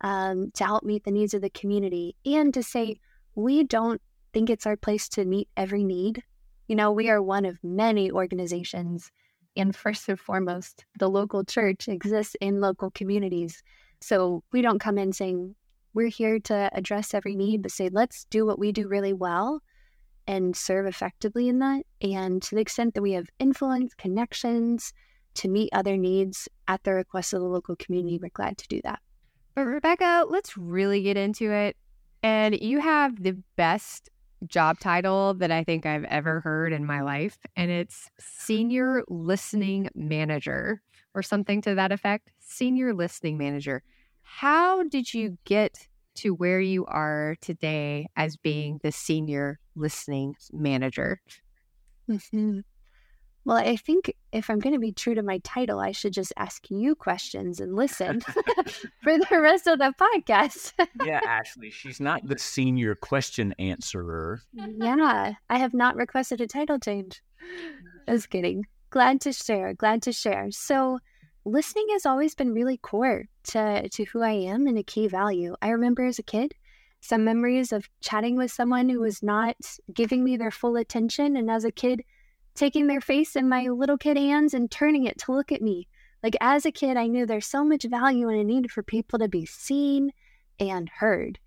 [0.00, 2.96] um, to help meet the needs of the community and to say,
[3.34, 4.00] we don't
[4.32, 6.22] think it's our place to meet every need.
[6.68, 9.10] You know, we are one of many organizations.
[9.56, 13.62] And first and foremost, the local church exists in local communities.
[14.00, 15.54] So we don't come in saying,
[15.94, 19.60] we're here to address every need, but say, let's do what we do really well
[20.26, 21.82] and serve effectively in that.
[22.00, 24.92] And to the extent that we have influence, connections
[25.34, 28.80] to meet other needs at the request of the local community, we're glad to do
[28.84, 29.00] that.
[29.54, 31.76] But Rebecca, let's really get into it.
[32.22, 34.08] And you have the best
[34.46, 39.88] job title that I think I've ever heard in my life, and it's Senior Listening
[39.94, 40.82] Manager
[41.14, 42.30] or something to that effect.
[42.40, 43.82] Senior Listening Manager.
[44.22, 51.20] How did you get to where you are today as being the Senior Listening Manager?
[52.08, 52.60] Mm-hmm.
[53.44, 56.32] Well, I think if I'm going to be true to my title, I should just
[56.36, 58.20] ask you questions and listen
[59.02, 60.72] for the rest of the podcast.
[61.04, 64.42] yeah, Ashley, she's not the senior question answerer.
[64.52, 67.20] yeah, I have not requested a title change.
[68.08, 68.66] Just kidding.
[68.90, 69.74] Glad to share.
[69.74, 70.50] Glad to share.
[70.50, 71.00] So,
[71.44, 75.56] listening has always been really core to, to who I am and a key value.
[75.60, 76.54] I remember as a kid,
[77.00, 79.56] some memories of chatting with someone who was not
[79.92, 81.36] giving me their full attention.
[81.36, 82.04] And as a kid,
[82.54, 85.88] taking their face in my little kid hands and turning it to look at me.
[86.22, 89.18] Like as a kid, I knew there's so much value and a need for people
[89.18, 90.12] to be seen
[90.60, 91.38] and heard,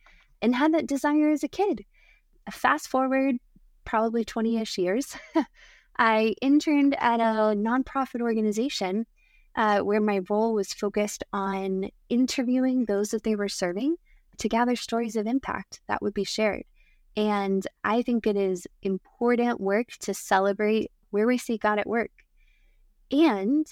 [0.41, 1.85] and had that desire as a kid.
[2.51, 3.37] Fast forward
[3.85, 5.15] probably 20 ish years,
[5.97, 9.05] I interned at a nonprofit organization
[9.55, 13.95] uh, where my role was focused on interviewing those that they were serving
[14.37, 16.63] to gather stories of impact that would be shared.
[17.15, 22.11] And I think it is important work to celebrate where we see God at work.
[23.11, 23.65] And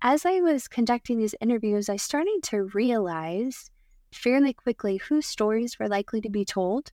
[0.00, 3.70] as I was conducting these interviews, I started to realize
[4.12, 6.92] fairly quickly whose stories were likely to be told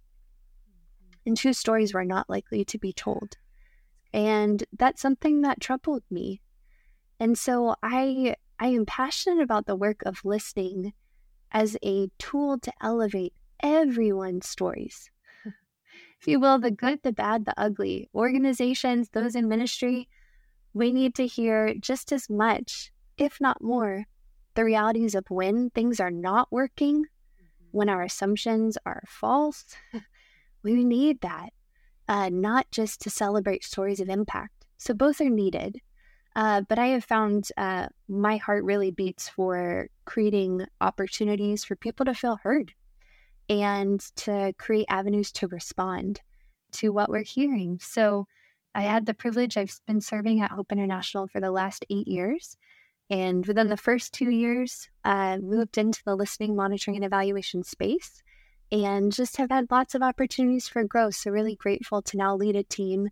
[1.26, 3.38] and whose stories were not likely to be told.
[4.14, 6.42] And that's something that troubled me.
[7.20, 10.94] And so I I am passionate about the work of listening
[11.52, 15.10] as a tool to elevate everyone's stories
[16.20, 18.10] if you will, the good, the bad, the ugly.
[18.14, 20.10] Organizations, those in ministry,
[20.74, 24.06] we need to hear just as much, if not more,
[24.56, 27.06] the realities of when things are not working,
[27.72, 29.64] when our assumptions are false.
[30.64, 31.54] we need that,
[32.10, 34.66] uh, not just to celebrate stories of impact.
[34.78, 35.80] So both are needed.
[36.36, 42.06] Uh, but I have found uh, my heart really beats for creating opportunities for people
[42.06, 42.74] to feel heard
[43.50, 46.22] and to create avenues to respond
[46.72, 47.80] to what we're hearing.
[47.82, 48.28] So
[48.76, 52.56] I had the privilege, I've been serving at Hope International for the last eight years.
[53.10, 57.64] And within the first two years, I uh, moved into the listening, monitoring, and evaluation
[57.64, 58.22] space
[58.72, 61.16] and just have had lots of opportunities for growth.
[61.16, 63.10] So, really grateful to now lead a team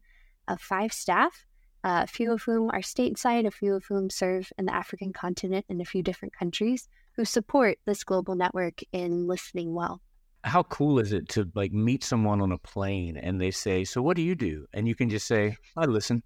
[0.47, 1.47] of five staff,
[1.83, 5.13] uh, a few of whom are stateside, a few of whom serve in the African
[5.13, 9.99] continent in a few different countries, who support this global network in listening well
[10.47, 14.01] how cool is it to like meet someone on a plane and they say, "So
[14.01, 16.23] what do you do?" and you can just say, "I listen."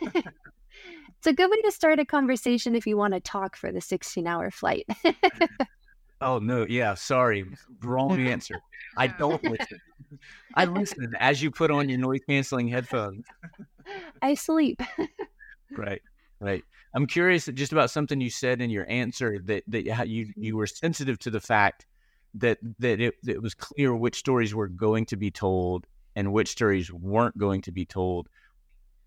[0.00, 3.80] it's a good way to start a conversation if you want to talk for the
[3.80, 4.86] 16-hour flight.
[6.20, 7.44] oh no, yeah, sorry,
[7.82, 8.60] wrong answer.
[8.96, 9.80] I don't listen.
[10.54, 13.26] I listen as you put on your noise canceling headphones.
[14.22, 14.80] I sleep.
[15.76, 16.02] right.
[16.40, 16.62] Right.
[16.94, 20.66] I'm curious just about something you said in your answer that that you you were
[20.66, 21.86] sensitive to the fact
[22.34, 25.86] that that it, it was clear which stories were going to be told
[26.16, 28.28] and which stories weren't going to be told.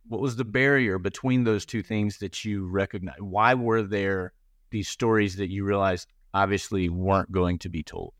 [0.08, 3.20] What was the barrier between those two things that you recognize?
[3.20, 4.34] Why were there
[4.72, 8.14] these stories that you realized obviously weren't going to be told?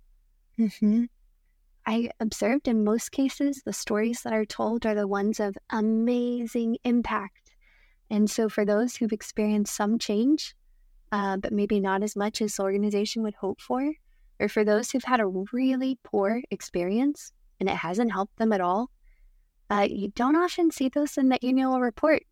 [0.60, 1.06] Mm-hmm.
[1.86, 6.78] I observed in most cases, the stories that are told are the ones of amazing
[6.84, 7.52] impact.
[8.10, 10.56] And so, for those who've experienced some change,
[11.12, 13.94] uh, but maybe not as much as the organization would hope for,
[14.42, 18.60] or for those who've had a really poor experience and it hasn't helped them at
[18.60, 18.90] all,
[19.70, 22.24] uh, you don't often see those in the annual report.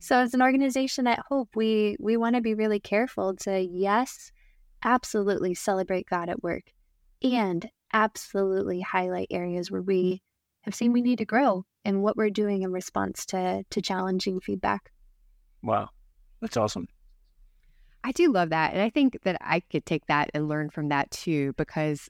[0.00, 4.32] so, as an organization at Hope, we we want to be really careful to yes,
[4.82, 6.64] absolutely celebrate God at work,
[7.22, 10.20] and absolutely highlight areas where we
[10.62, 14.40] have seen we need to grow and what we're doing in response to to challenging
[14.40, 14.90] feedback.
[15.62, 15.88] Wow.
[16.40, 16.88] That's awesome.
[18.04, 18.72] I do love that.
[18.72, 22.08] And I think that I could take that and learn from that too, because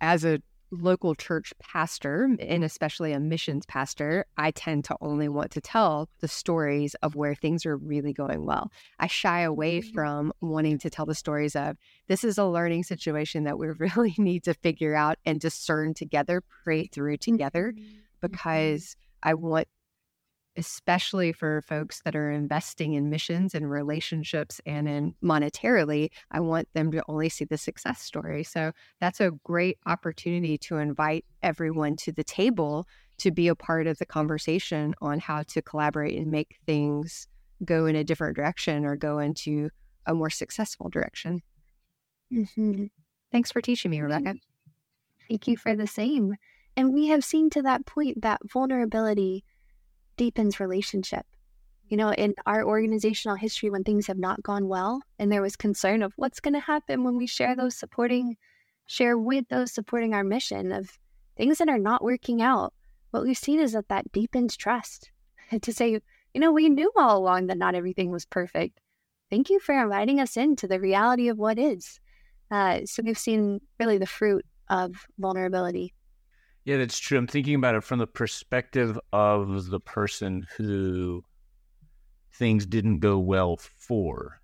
[0.00, 5.50] as a local church pastor and especially a missions pastor, I tend to only want
[5.52, 8.70] to tell the stories of where things are really going well.
[8.98, 9.94] I shy away mm-hmm.
[9.94, 11.76] from wanting to tell the stories of
[12.08, 16.42] this is a learning situation that we really need to figure out and discern together,
[16.64, 17.84] pray through together, mm-hmm.
[17.84, 17.98] Mm-hmm.
[18.20, 19.68] because I want
[20.56, 26.68] especially for folks that are investing in missions and relationships and in monetarily, I want
[26.74, 28.44] them to only see the success story.
[28.44, 32.86] So that's a great opportunity to invite everyone to the table
[33.18, 37.28] to be a part of the conversation on how to collaborate and make things
[37.64, 39.70] go in a different direction or go into
[40.06, 41.42] a more successful direction.
[42.32, 42.86] Mm-hmm.
[43.30, 44.34] Thanks for teaching me, Rebecca.
[45.28, 46.34] Thank you for the same.
[46.76, 49.44] And we have seen to that point that vulnerability
[50.16, 51.26] deepens relationship.
[51.88, 55.56] You know, in our organizational history, when things have not gone well and there was
[55.56, 58.36] concern of what's going to happen when we share those supporting,
[58.86, 60.98] share with those supporting our mission of
[61.36, 62.72] things that are not working out,
[63.10, 65.10] what we've seen is that that deepens trust.
[65.62, 68.80] to say, you know, we knew all along that not everything was perfect.
[69.30, 72.00] Thank you for inviting us into the reality of what is.
[72.50, 75.94] Uh, so we've seen really the fruit of vulnerability.
[76.64, 77.18] Yeah, that's true.
[77.18, 81.22] I'm thinking about it from the perspective of the person who
[82.32, 84.40] things didn't go well for.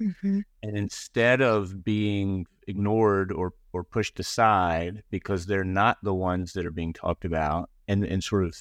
[0.00, 0.40] Mm-hmm.
[0.62, 6.64] And instead of being ignored or, or pushed aside because they're not the ones that
[6.64, 8.56] are being talked about and, and sort of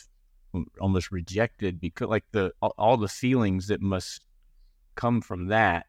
[0.82, 4.26] almost rejected because like the all the feelings that must
[4.96, 5.86] come from that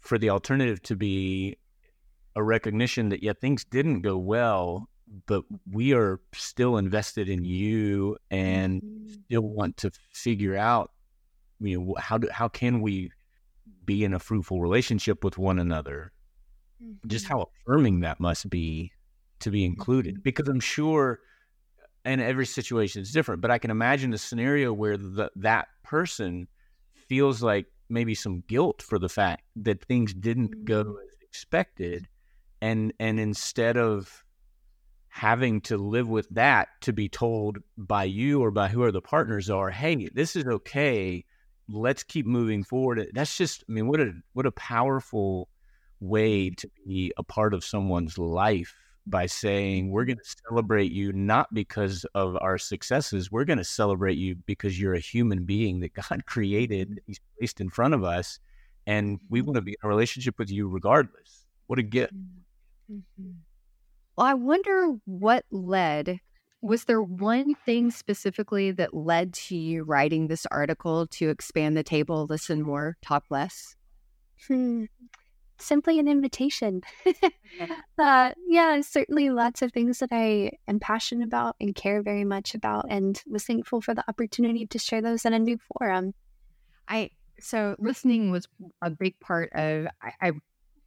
[0.00, 1.56] for the alternative to be
[2.34, 4.88] a recognition that yeah things didn't go well
[5.26, 9.14] but we are still invested in you and mm-hmm.
[9.26, 10.90] still want to figure out
[11.60, 13.10] you know how do how can we
[13.84, 16.12] be in a fruitful relationship with one another
[16.82, 17.08] mm-hmm.
[17.08, 18.90] just how affirming that must be
[19.38, 20.22] to be included mm-hmm.
[20.22, 21.20] because i'm sure
[22.04, 26.48] and every situation is different but i can imagine a scenario where the, that person
[27.08, 30.98] feels like maybe some guilt for the fact that things didn't go mm-hmm.
[31.08, 32.08] as expected
[32.60, 34.24] and and instead of
[35.16, 39.48] having to live with that to be told by you or by whoever the partners
[39.48, 41.24] are, hey, this is okay.
[41.70, 43.08] Let's keep moving forward.
[43.14, 45.48] That's just, I mean, what a what a powerful
[46.00, 48.74] way to be a part of someone's life
[49.06, 53.64] by saying we're going to celebrate you not because of our successes we're going to
[53.64, 58.04] celebrate you because you're a human being that god created he's placed in front of
[58.04, 58.38] us
[58.86, 62.12] and we want to be in a relationship with you regardless what a gift
[62.92, 63.30] mm-hmm.
[64.16, 66.20] Well, I wonder what led.
[66.62, 71.82] Was there one thing specifically that led to you writing this article to expand the
[71.82, 73.76] table, listen more, talk less?
[74.48, 74.84] Hmm.
[75.58, 76.82] Simply an invitation.
[77.98, 82.54] uh, yeah, certainly lots of things that I am passionate about and care very much
[82.54, 86.14] about, and was thankful for the opportunity to share those in a new forum.
[86.88, 88.48] I so listening was
[88.82, 90.32] a big part of I, I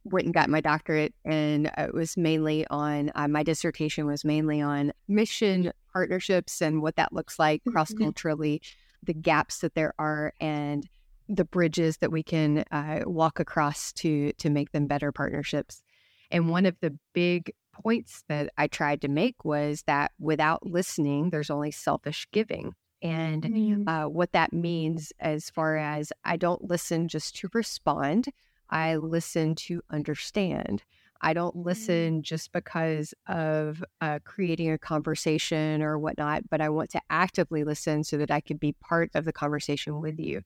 [0.04, 4.60] went and got my doctorate, and it was mainly on uh, my dissertation was mainly
[4.60, 7.72] on mission partnerships and what that looks like mm-hmm.
[7.72, 8.62] cross culturally,
[9.02, 10.88] the gaps that there are, and
[11.28, 15.82] the bridges that we can uh, walk across to to make them better partnerships.
[16.30, 21.30] And one of the big points that I tried to make was that without listening,
[21.30, 22.74] there's only selfish giving.
[23.02, 23.88] And mm-hmm.
[23.88, 28.28] uh, what that means, as far as I don't listen just to respond,
[28.70, 30.84] I listen to understand.
[31.22, 31.64] I don't mm.
[31.64, 37.64] listen just because of uh, creating a conversation or whatnot, but I want to actively
[37.64, 40.42] listen so that I can be part of the conversation with you.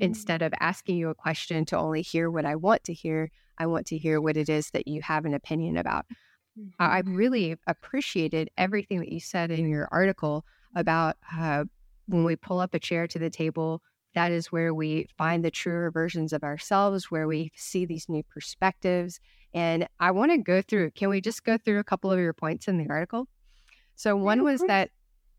[0.00, 3.66] instead of asking you a question to only hear what I want to hear, I
[3.66, 6.06] want to hear what it is that you have an opinion about.
[6.78, 7.06] I Mm-hmm.
[7.06, 10.44] really appreciated everything that you said in your article
[10.74, 11.64] about uh,
[12.06, 13.82] when we pull up a chair to the table,
[14.14, 18.22] that is where we find the truer versions of ourselves, where we see these new
[18.24, 19.20] perspectives.
[19.54, 22.32] And I want to go through, can we just go through a couple of your
[22.32, 23.28] points in the article?
[23.94, 24.90] So, one was that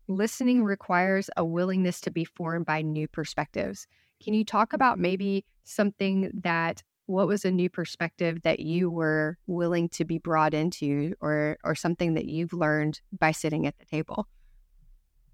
[0.08, 3.86] listening requires a willingness to be formed by new perspectives.
[4.22, 4.76] Can you talk mm-hmm.
[4.76, 10.18] about maybe something that what was a new perspective that you were willing to be
[10.18, 14.26] brought into or or something that you've learned by sitting at the table?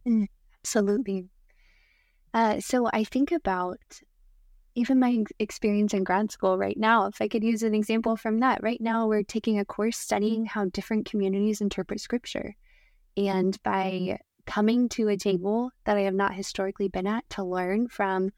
[0.06, 0.26] Mm,
[0.60, 1.28] absolutely.
[2.32, 3.80] Uh, so I think about
[4.74, 7.06] even my experience in grad school right now.
[7.06, 10.46] If I could use an example from that, right now we're taking a course studying
[10.46, 12.54] how different communities interpret scripture.
[13.16, 17.88] And by coming to a table that I have not historically been at to learn
[17.88, 18.30] from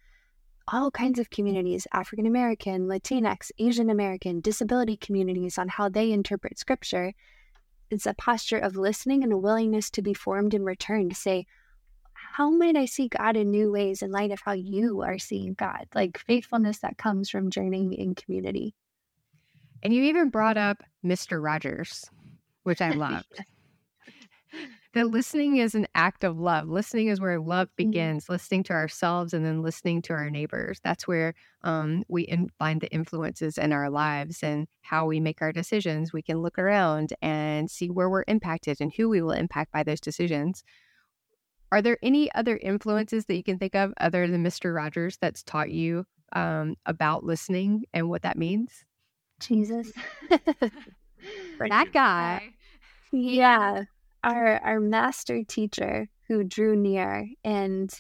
[0.69, 6.59] all kinds of communities African American, Latinx, Asian American, disability communities on how they interpret
[6.59, 7.13] scripture.
[7.91, 11.47] It's a posture of listening and a willingness to be formed in return to say,
[12.33, 15.53] how might I see God in new ways in light of how you are seeing
[15.53, 15.87] God?
[15.95, 18.75] Like faithfulness that comes from journeying in community.
[19.83, 21.43] And you even brought up Mr.
[21.43, 22.07] Rogers,
[22.63, 23.45] which I loved.
[24.95, 26.71] that listening is an act of love.
[26.71, 30.81] Listening is where love begins, listening to ourselves and then listening to our neighbors.
[30.83, 35.43] That's where um, we in- find the influences in our lives and how we make
[35.43, 36.15] our decisions.
[36.15, 39.83] We can look around and see where we're impacted and who we will impact by
[39.83, 40.65] those decisions.
[41.73, 44.75] Are there any other influences that you can think of other than Mr.
[44.75, 46.05] Rogers that's taught you
[46.35, 48.85] um, about listening and what that means?
[49.41, 49.91] Jesus.
[51.61, 52.51] That guy.
[53.13, 53.85] yeah.
[54.25, 57.93] Our our master teacher who drew near and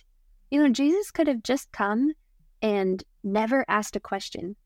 [0.51, 2.12] you know, Jesus could have just come
[2.61, 4.57] and never asked a question.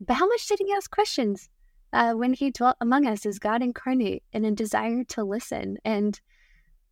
[0.00, 1.48] But how much did he ask questions?
[1.92, 6.20] Uh, when he dwelt among us as God incarnate and a desire to listen and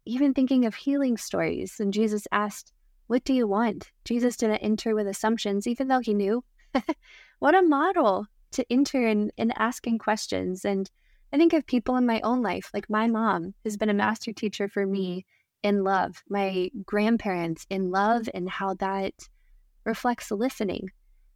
[0.05, 1.79] even thinking of healing stories.
[1.81, 2.73] And Jesus asked,
[3.07, 3.91] What do you want?
[4.05, 6.45] Jesus didn't enter with assumptions, even though he knew.
[7.39, 10.65] what a model to enter in, in asking questions.
[10.65, 10.91] And
[11.33, 14.33] I think of people in my own life, like my mom has been a master
[14.33, 14.93] teacher for mm-hmm.
[14.93, 15.27] me
[15.63, 19.15] in love, my grandparents in love, and how that
[19.85, 20.91] reflects listening.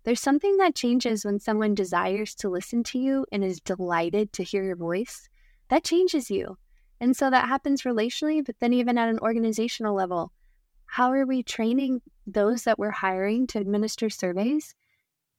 [0.05, 4.45] There's something that changes when someone desires to listen to you and is delighted to
[4.45, 5.29] hear your voice.
[5.69, 6.59] That changes you.
[7.01, 10.33] And so that happens relationally, but then even at an organizational level.
[10.87, 14.75] How are we training those that we're hiring to administer surveys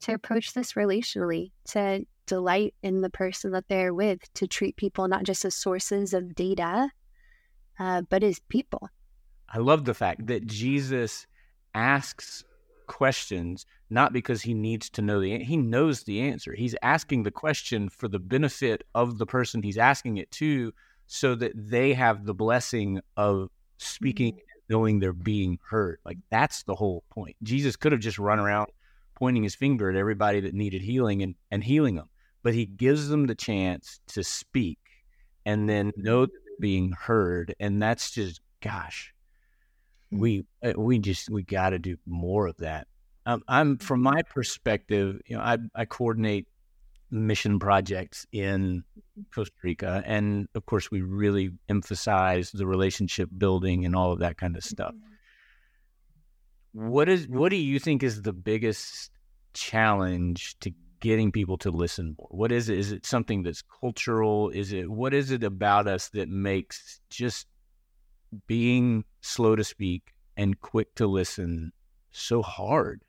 [0.01, 5.07] to approach this relationally, to delight in the person that they're with, to treat people
[5.07, 6.91] not just as sources of data,
[7.79, 8.89] uh, but as people?
[9.49, 11.25] I love the fact that Jesus
[11.73, 12.43] asks
[12.87, 16.53] questions not because he needs to know the he knows the answer.
[16.53, 20.73] He's asking the question for the benefit of the person he's asking it to
[21.07, 25.99] so that they have the blessing of speaking and knowing they're being heard.
[26.05, 27.35] Like that's the whole point.
[27.43, 28.69] Jesus could have just run around
[29.15, 32.09] pointing his finger at everybody that needed healing and, and healing them,
[32.43, 34.77] but he gives them the chance to speak
[35.45, 37.55] and then know that they're being heard.
[37.59, 39.13] And that's just, gosh,
[40.11, 42.87] we uh, we just we got to do more of that.
[43.25, 46.47] Um, I'm from my perspective, you know, I I coordinate
[47.09, 48.83] mission projects in
[49.33, 54.37] Costa Rica, and of course, we really emphasize the relationship building and all of that
[54.37, 54.93] kind of stuff.
[54.93, 56.89] Mm-hmm.
[56.89, 59.09] What is what do you think is the biggest
[59.53, 62.27] challenge to getting people to listen more?
[62.29, 62.77] What is it?
[62.77, 64.49] Is it something that's cultural?
[64.49, 67.47] Is it what is it about us that makes just
[68.45, 71.71] being slow to speak and quick to listen
[72.11, 73.01] so hard?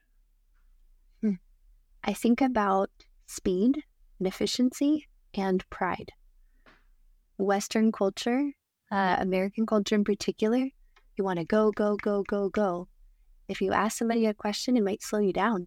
[1.20, 1.34] Hmm.
[2.05, 2.90] I think about
[3.26, 3.82] speed
[4.27, 6.12] efficiency and pride.
[7.39, 8.51] Western culture,
[8.91, 10.69] uh, American culture in particular,
[11.16, 12.89] you want to go, go, go, go, go.
[13.49, 15.66] If you ask somebody a question, it might slow you down.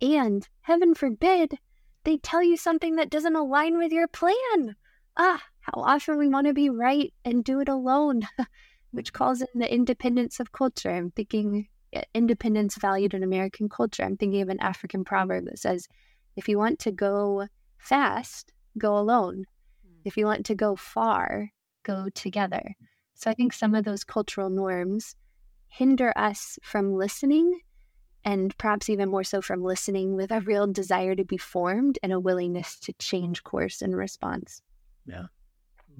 [0.00, 1.58] And heaven forbid,
[2.04, 4.76] they tell you something that doesn't align with your plan.
[5.16, 8.22] Ah, how often we want to be right and do it alone,
[8.90, 10.90] which calls in the independence of culture.
[10.90, 14.02] I'm thinking uh, independence valued in American culture.
[14.02, 15.88] I'm thinking of an African proverb that says,
[16.36, 17.46] if you want to go
[17.78, 19.44] fast, go alone.
[19.86, 20.00] Mm.
[20.04, 21.50] If you want to go far,
[21.82, 22.74] go together.
[23.14, 25.16] So I think some of those cultural norms
[25.68, 27.60] hinder us from listening
[28.24, 32.12] and perhaps even more so from listening with a real desire to be formed and
[32.12, 34.62] a willingness to change course in response.
[35.06, 35.26] Yeah.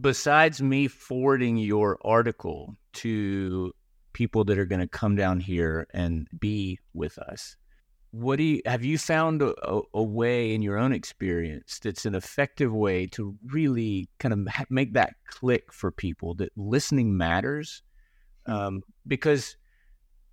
[0.01, 3.73] Besides me forwarding your article to
[4.13, 7.57] people that are going to come down here and be with us.
[8.15, 12.15] What do you have you found a, a, way in your own experience that's an
[12.15, 17.83] effective way to really kind of make that click for people that listening matters?
[18.47, 19.57] Um, because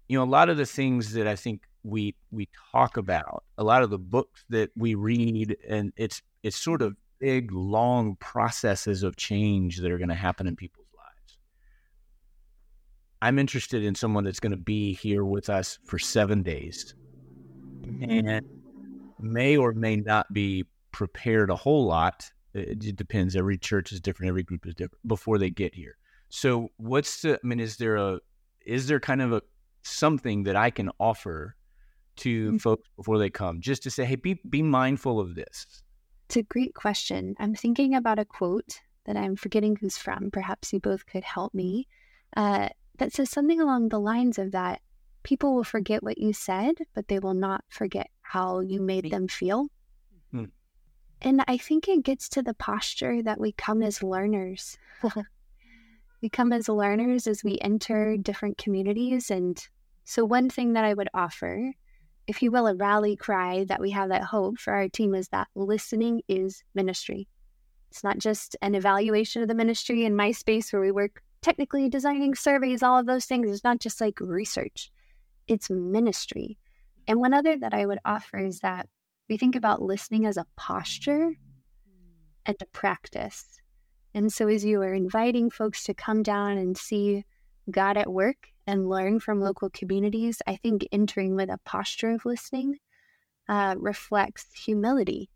[0.08, 3.64] you know a lot of the things that I think we we talk about, a
[3.64, 9.02] lot of the books that we read, and it's it's sort of big, long processes
[9.02, 11.40] of change that are going to happen in people's lives.
[13.24, 16.94] I'm interested in someone that's going to be here with us for seven days
[18.02, 18.46] and
[19.20, 22.30] may or may not be prepared a whole lot.
[22.54, 23.36] It depends.
[23.36, 24.30] Every church is different.
[24.30, 25.98] Every group is different before they get here.
[26.30, 27.36] So, what's the?
[27.36, 28.20] I mean, is there a?
[28.66, 29.42] Is there kind of a
[29.84, 31.56] something that I can offer
[32.18, 32.58] to mm-hmm.
[32.58, 35.84] folks before they come, just to say, hey, be be mindful of this?
[36.28, 37.36] It's a great question.
[37.40, 40.30] I'm thinking about a quote that I'm forgetting who's from.
[40.32, 41.88] Perhaps you both could help me.
[42.36, 44.82] Uh, that says something along the lines of that
[45.24, 49.28] people will forget what you said, but they will not forget how you made them
[49.28, 49.68] feel.
[50.32, 50.46] Hmm.
[51.22, 54.78] And I think it gets to the posture that we come as learners.
[56.22, 59.30] we come as learners as we enter different communities.
[59.30, 59.64] And
[60.04, 61.74] so, one thing that I would offer
[62.28, 65.28] if you will, a rally cry that we have that hope for our team is
[65.30, 67.28] that listening is ministry.
[67.90, 71.90] It's not just an evaluation of the ministry in my space where we work technically
[71.90, 73.50] designing surveys, all of those things.
[73.50, 74.92] It's not just like research,
[75.48, 76.58] it's ministry.
[77.08, 78.88] And one other that I would offer is that
[79.30, 81.32] we think about listening as a posture
[82.46, 83.60] and a practice.
[84.14, 87.24] And so, as you are inviting folks to come down and see
[87.70, 92.26] God at work and learn from local communities, I think entering with a posture of
[92.26, 92.78] listening
[93.48, 95.30] uh, reflects humility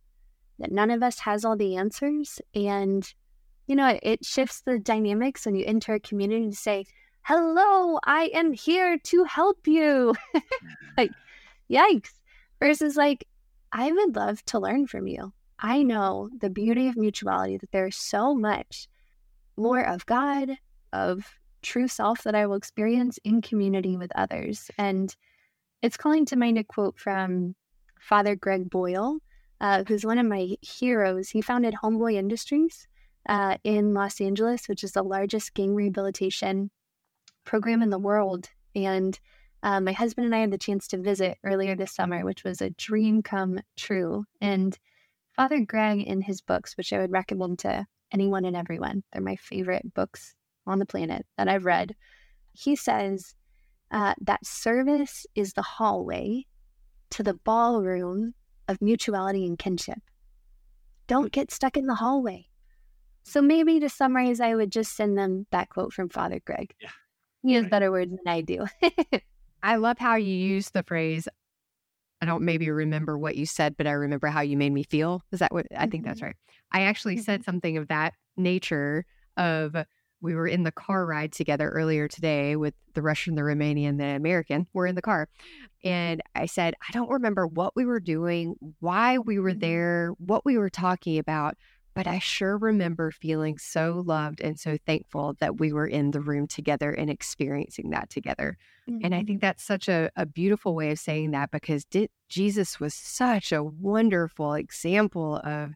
[0.60, 2.40] that none of us has all the answers.
[2.54, 3.08] And,
[3.68, 6.86] you know, it shifts the dynamics when you enter a community to say,
[7.28, 10.14] Hello, I am here to help you.
[10.98, 11.10] like,
[11.68, 12.12] yikes.
[12.60, 13.28] Versus, like,
[13.72, 15.34] I would love to learn from you.
[15.58, 18.88] I know the beauty of mutuality, that there's so much
[19.58, 20.52] more of God,
[20.94, 21.26] of
[21.64, 24.70] true self that I will experience in community with others.
[24.78, 25.16] And
[25.82, 27.56] it's calling to mind a quote from
[28.00, 29.18] Father Greg Boyle,
[29.62, 31.30] uh, who's one of my heroes.
[31.30, 32.88] He founded Homeboy Industries
[33.28, 36.70] uh, in Los Angeles, which is the largest gang rehabilitation
[37.46, 38.50] program in the world.
[38.76, 39.18] And
[39.64, 42.62] uh, my husband and I had the chance to visit earlier this summer, which was
[42.62, 44.26] a dream come true.
[44.42, 44.78] And
[45.36, 49.36] Father Greg, in his books, which I would recommend to anyone and everyone, they're my
[49.36, 50.36] favorite books
[50.68, 51.96] on the planet that I've read,
[52.54, 53.36] he says
[53.92, 56.46] uh, that service is the hallway
[57.12, 58.34] to the ballroom
[58.68, 60.00] of mutuality and kinship.
[61.08, 62.48] Don't get stuck in the hallway.
[63.24, 66.74] So maybe to summarize, I would just send them that quote from Father Greg.
[66.80, 66.90] Yeah.
[67.46, 67.72] He has right.
[67.72, 68.66] better words than I do.
[69.64, 71.28] I love how you use the phrase.
[72.22, 75.22] I don't maybe remember what you said, but I remember how you made me feel.
[75.32, 76.08] Is that what I think mm-hmm.
[76.08, 76.36] that's right?
[76.72, 77.46] I actually said mm-hmm.
[77.52, 79.06] something of that nature
[79.38, 79.76] of
[80.22, 84.06] we were in the car ride together earlier today with the Russian, the Romanian, the
[84.06, 84.66] American.
[84.74, 85.30] We're in the car.
[85.84, 89.60] And I said, I don't remember what we were doing, why we were mm-hmm.
[89.60, 91.58] there, what we were talking about,
[91.96, 96.20] but I sure remember feeling so loved and so thankful that we were in the
[96.20, 98.58] room together and experiencing that together.
[98.90, 99.06] Mm-hmm.
[99.06, 99.48] And I think mm-hmm.
[99.48, 103.64] that's such a, a beautiful way of saying that because did, Jesus was such a
[103.64, 105.72] wonderful example of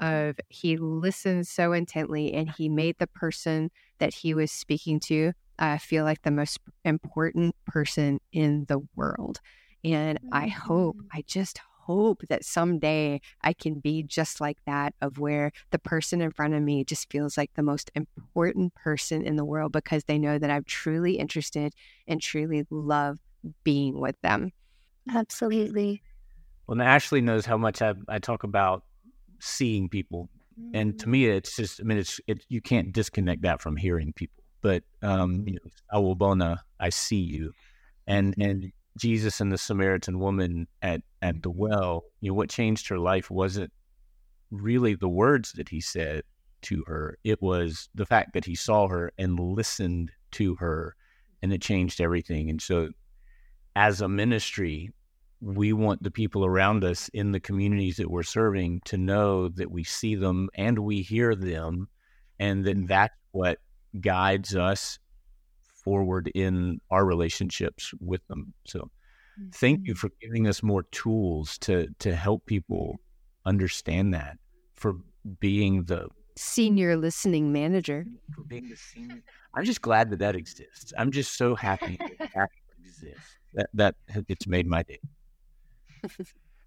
[0.00, 5.32] of he listened so intently and he made the person that he was speaking to
[5.60, 9.40] uh, feel like the most important person in the world.
[9.84, 11.06] And I hope, mm.
[11.12, 16.20] I just hope that someday I can be just like that of where the person
[16.20, 20.04] in front of me just feels like the most important person in the world because
[20.04, 21.74] they know that I'm truly interested
[22.06, 23.18] and truly love
[23.62, 24.52] being with them.
[25.12, 26.02] Absolutely.
[26.66, 28.84] Well, Ashley knows how much I, I talk about
[29.38, 30.28] seeing people.
[30.72, 34.12] And to me, it's just, I mean, it's, it, you can't disconnect that from hearing
[34.12, 34.44] people.
[34.60, 37.52] But, um, you know, Sawubona, I see you.
[38.06, 41.58] And, and Jesus and the Samaritan woman at, at the mm-hmm.
[41.58, 43.72] well, you know, what changed her life wasn't
[44.50, 46.22] really the words that he said
[46.62, 47.18] to her.
[47.24, 50.94] It was the fact that he saw her and listened to her,
[51.42, 52.50] and it changed everything.
[52.50, 52.90] And so,
[53.76, 54.92] as a ministry,
[55.40, 59.70] we want the people around us in the communities that we're serving to know that
[59.70, 61.88] we see them and we hear them
[62.38, 62.86] and then mm-hmm.
[62.86, 63.58] that's what
[64.00, 64.98] guides us
[65.84, 69.48] forward in our relationships with them so mm-hmm.
[69.52, 69.98] thank you mm-hmm.
[69.98, 72.96] for giving us more tools to to help people
[73.46, 74.38] understand that
[74.74, 74.94] for
[75.40, 78.06] being the senior listening manager.
[78.34, 79.22] For being the senior,
[79.54, 80.92] I'm just glad that that exists.
[80.98, 83.36] I'm just so happy that that exists.
[83.54, 83.94] That that
[84.28, 85.00] it's made my day.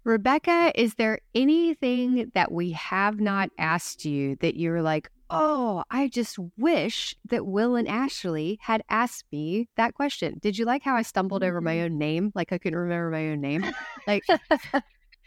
[0.04, 6.08] Rebecca, is there anything that we have not asked you that you're like, oh, I
[6.08, 10.38] just wish that Will and Ashley had asked me that question?
[10.40, 11.84] Did you like how I stumbled over my mm.
[11.84, 12.32] own name?
[12.34, 13.64] Like I couldn't remember my own name?
[14.06, 14.24] Like,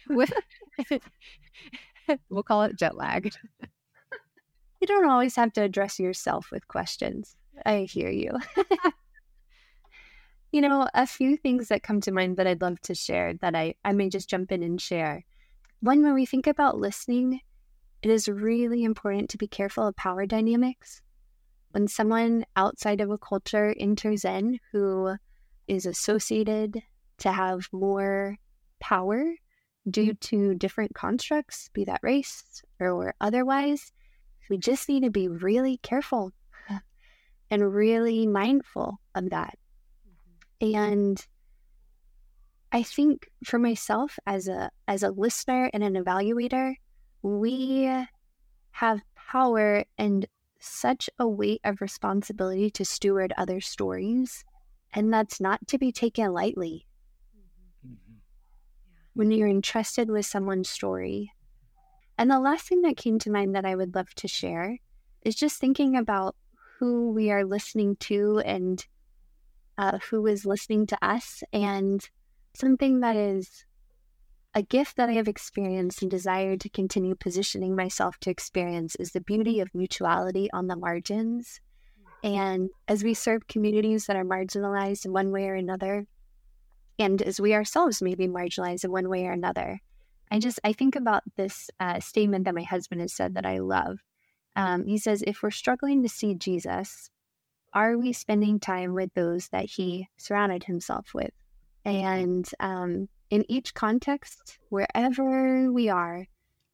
[2.29, 3.31] we'll call it jet lag.
[4.79, 7.35] You don't always have to address yourself with questions.
[7.65, 8.31] I hear you.
[10.51, 13.55] you know, a few things that come to mind that I'd love to share that
[13.55, 15.23] I, I may just jump in and share.
[15.81, 17.41] One, when we think about listening,
[18.01, 21.01] it is really important to be careful of power dynamics.
[21.71, 25.15] When someone outside of a culture enters in who
[25.67, 26.81] is associated
[27.19, 28.37] to have more
[28.79, 29.35] power
[29.89, 30.19] due mm.
[30.19, 33.91] to different constructs, be that race or otherwise,
[34.49, 36.31] we just need to be really careful
[37.51, 39.57] and really mindful of that.
[40.61, 40.75] Mm-hmm.
[40.75, 41.27] And
[42.71, 46.75] I think for myself as a as a listener and an evaluator,
[47.21, 48.07] we
[48.71, 50.27] have power and
[50.59, 54.43] such a weight of responsibility to steward other stories,
[54.93, 56.85] and that's not to be taken lightly.
[57.85, 58.15] Mm-hmm.
[59.13, 61.31] When you're entrusted with someone's story.
[62.17, 64.77] And the last thing that came to mind that I would love to share
[65.23, 66.35] is just thinking about
[66.79, 68.85] who we are listening to and
[69.77, 71.43] uh, who is listening to us.
[71.51, 72.07] And
[72.53, 73.65] something that is
[74.53, 79.11] a gift that I have experienced and desire to continue positioning myself to experience is
[79.11, 81.61] the beauty of mutuality on the margins.
[82.23, 86.05] And as we serve communities that are marginalized in one way or another,
[86.99, 89.79] and as we ourselves may be marginalized in one way or another,
[90.29, 93.59] I just I think about this uh, statement that my husband has said that I
[93.59, 93.99] love.
[94.55, 97.09] Um, he says, "If we're struggling to see Jesus,
[97.73, 101.31] are we spending time with those that he surrounded himself with?
[101.85, 106.27] And um, in each context, wherever we are,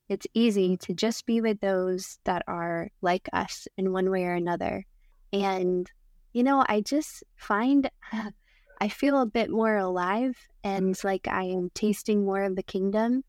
[0.09, 4.33] it's easy to just be with those that are like us in one way or
[4.33, 4.85] another.
[5.31, 5.89] And,
[6.33, 7.89] you know, I just find
[8.79, 13.23] I feel a bit more alive and like I am tasting more of the kingdom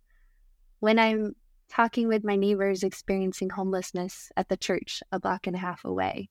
[0.81, 1.35] when I'm
[1.71, 6.29] talking with my neighbors experiencing homelessness at the church a block and a half away.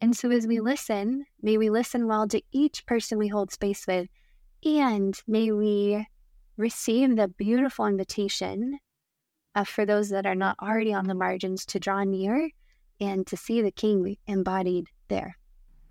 [0.00, 3.86] And so, as we listen, may we listen well to each person we hold space
[3.86, 4.08] with,
[4.64, 6.06] and may we
[6.56, 8.78] receive the beautiful invitation
[9.54, 12.50] uh, for those that are not already on the margins to draw near
[13.00, 15.36] and to see the King embodied there.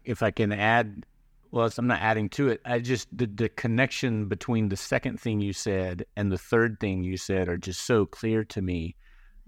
[0.03, 1.05] If I can add,
[1.51, 2.61] well, I'm not adding to it.
[2.66, 7.03] I just the, the connection between the second thing you said and the third thing
[7.03, 8.95] you said are just so clear to me.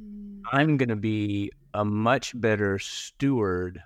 [0.01, 0.41] Mm.
[0.51, 3.81] I'm going to be a much better steward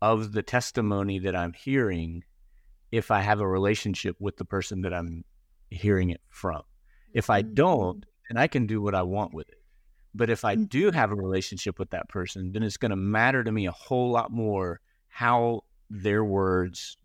[0.00, 2.22] of the testimony that I'm hearing
[2.92, 5.24] if I have a relationship with the person that I'm
[5.70, 6.62] hearing it from.
[7.12, 8.34] If I don't, mm-hmm.
[8.34, 9.62] then I can do what I want with it.
[10.14, 10.96] But if I do mm-hmm.
[10.96, 14.10] have a relationship with that person, then it's going to matter to me a whole
[14.10, 16.96] lot more how their words,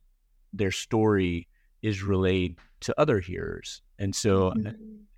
[0.51, 1.47] their story
[1.81, 3.81] is relayed to other hearers.
[3.99, 4.71] And so mm-hmm.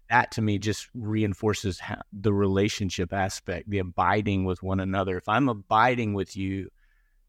[0.10, 1.82] that to me just reinforces
[2.12, 5.18] the relationship aspect, the abiding with one another.
[5.18, 6.70] If I'm abiding with you,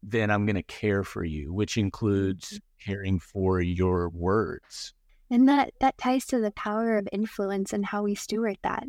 [0.03, 2.91] then I'm going to care for you, which includes mm-hmm.
[2.91, 4.93] caring for your words.
[5.29, 8.85] And that, that ties to the power of influence and how we steward that.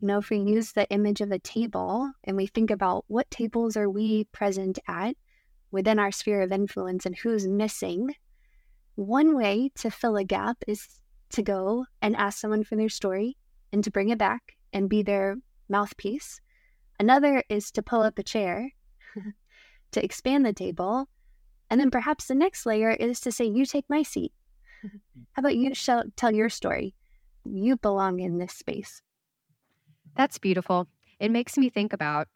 [0.00, 3.30] You know, if we use the image of a table and we think about what
[3.30, 5.16] tables are we present at
[5.70, 8.14] within our sphere of influence and who's missing,
[8.94, 11.00] one way to fill a gap is
[11.30, 13.36] to go and ask someone for their story
[13.72, 15.36] and to bring it back and be their
[15.68, 16.40] mouthpiece.
[16.98, 18.70] Another is to pull up a chair
[19.92, 21.08] to expand the table.
[21.70, 24.32] And then perhaps the next layer is to say, You take my seat.
[25.32, 25.72] How about you
[26.16, 26.94] tell your story?
[27.44, 29.02] You belong in this space.
[30.16, 30.88] That's beautiful.
[31.20, 32.28] It makes me think about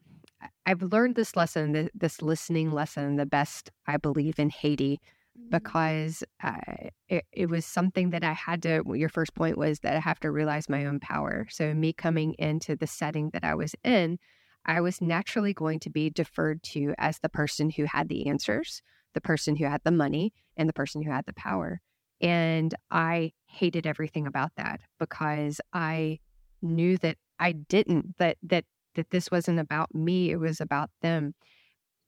[0.65, 4.99] I've learned this lesson, this listening lesson, the best I believe in Haiti,
[5.37, 5.49] mm-hmm.
[5.49, 8.83] because uh, it, it, was something that I had to.
[8.93, 11.47] Your first point was that I have to realize my own power.
[11.49, 14.19] So, me coming into the setting that I was in,
[14.65, 18.81] I was naturally going to be deferred to as the person who had the answers,
[19.13, 21.81] the person who had the money, and the person who had the power.
[22.23, 26.19] And I hated everything about that because I
[26.61, 28.65] knew that I didn't, that that
[28.95, 31.33] that this wasn't about me, it was about them.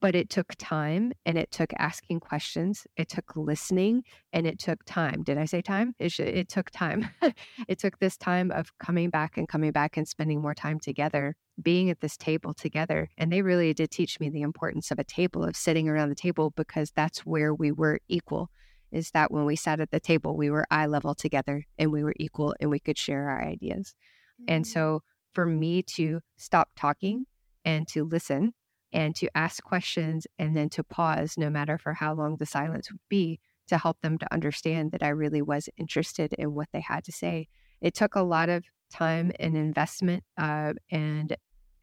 [0.01, 2.86] but it took time and it took asking questions.
[2.95, 4.03] It took listening
[4.34, 5.24] and it took time.
[5.24, 5.95] Did I say time?
[5.99, 7.09] It, it took time.
[7.68, 11.36] it took this time of coming back and coming back and spending more time together,
[11.61, 13.09] being at this table together.
[13.18, 16.16] And they really did teach me the importance of a table, of sitting around the
[16.16, 18.51] table, because that's where we were equal.
[18.95, 22.03] Is that when we sat at the table, we were eye level together and we
[22.03, 23.93] were equal and we could share our ideas.
[24.41, 24.53] Mm-hmm.
[24.53, 25.01] And so
[25.33, 27.25] for me to stop talking
[27.65, 28.53] and to listen
[28.93, 32.89] and to ask questions and then to pause, no matter for how long the silence
[32.89, 36.81] would be, to help them to understand that I really was interested in what they
[36.81, 37.47] had to say.
[37.81, 41.35] It took a lot of time and investment, uh, and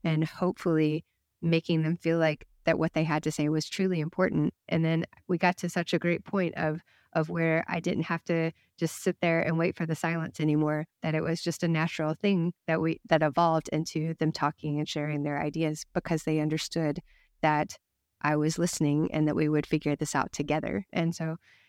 [0.04, 1.04] and hopefully
[1.42, 4.54] making them feel like that what they had to say was truly important.
[4.68, 6.80] And then we got to such a great point of
[7.12, 10.86] of where I didn't have to just sit there and wait for the silence anymore,
[11.02, 14.88] that it was just a natural thing that we that evolved into them talking and
[14.88, 17.00] sharing their ideas because they understood
[17.42, 17.76] that
[18.22, 20.86] I was listening and that we would figure this out together.
[20.92, 21.24] And so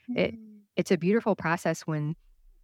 [0.10, 0.18] mm-hmm.
[0.18, 0.36] it
[0.76, 2.16] it's a beautiful process when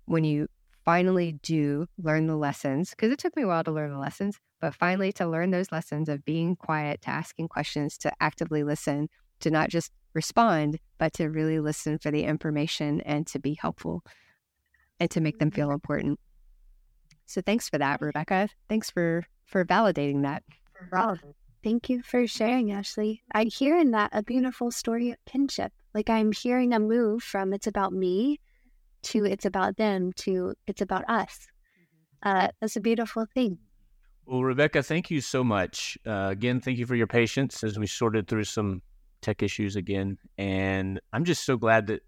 [0.05, 0.47] when you
[0.85, 4.39] finally do learn the lessons because it took me a while to learn the lessons
[4.59, 9.07] but finally to learn those lessons of being quiet to asking questions to actively listen
[9.39, 14.03] to not just respond, but to really listen for the information and to be helpful
[14.99, 16.19] and to make them feel important.
[17.25, 18.49] So thanks for that, Rebecca.
[18.67, 20.43] Thanks for for validating that.
[21.63, 23.21] Thank you for sharing, Ashley.
[23.33, 25.73] I hear in that a beautiful story of kinship.
[25.93, 28.39] Like I'm hearing a move from it's about me
[29.03, 31.47] to it's about them to it's about us.
[32.23, 33.57] Uh, that's a beautiful thing.
[34.25, 35.97] Well, Rebecca, thank you so much.
[36.05, 38.81] Uh, again, thank you for your patience as we sorted through some
[39.21, 40.17] tech issues again.
[40.37, 42.01] And I'm just so glad that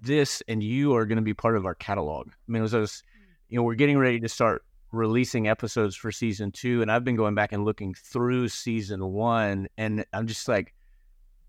[0.00, 2.28] this and you are going to be part of our catalog.
[2.28, 3.34] I mean, as I was, mm.
[3.48, 7.16] you know, we're getting ready to start releasing episodes for season two, and I've been
[7.16, 10.74] going back and looking through season one, and I'm just like,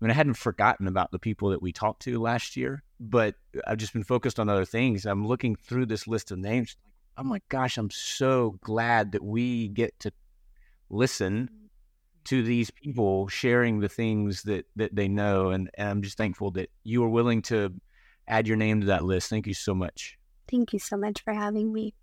[0.00, 3.34] I mean, I hadn't forgotten about the people that we talked to last year, but
[3.66, 5.06] I've just been focused on other things.
[5.06, 6.76] I'm looking through this list of names.
[7.16, 10.12] I'm like, gosh, I'm so glad that we get to
[10.88, 11.67] listen mm.
[12.28, 16.50] To these people sharing the things that that they know and, and i'm just thankful
[16.50, 17.72] that you are willing to
[18.28, 19.30] add your name to that list.
[19.30, 20.18] Thank you so much.
[20.50, 21.94] Thank you so much for having me.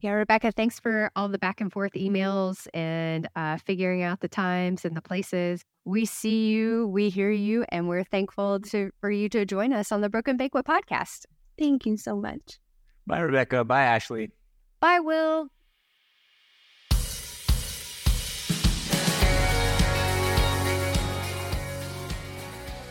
[0.00, 4.28] Yeah rebecca thanks for all the back and forth emails and uh, figuring out the
[4.28, 5.62] times and the places.
[5.86, 9.92] We see you we hear you and we're thankful to for you to join us
[9.92, 11.24] on the broken banquet podcast.
[11.58, 12.58] Thank you so much.
[13.06, 13.64] Bye rebecca.
[13.64, 14.30] Bye ashley.
[14.80, 15.48] Bye will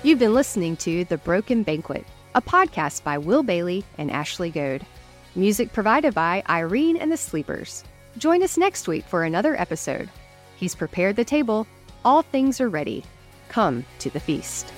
[0.05, 4.85] You've been listening to The Broken Banquet, a podcast by Will Bailey and Ashley Goad.
[5.33, 7.85] Music provided by Irene and the Sleepers.
[8.17, 10.09] Join us next week for another episode.
[10.57, 11.65] He's prepared the table.
[12.03, 13.05] All things are ready.
[13.47, 14.73] Come to the feast.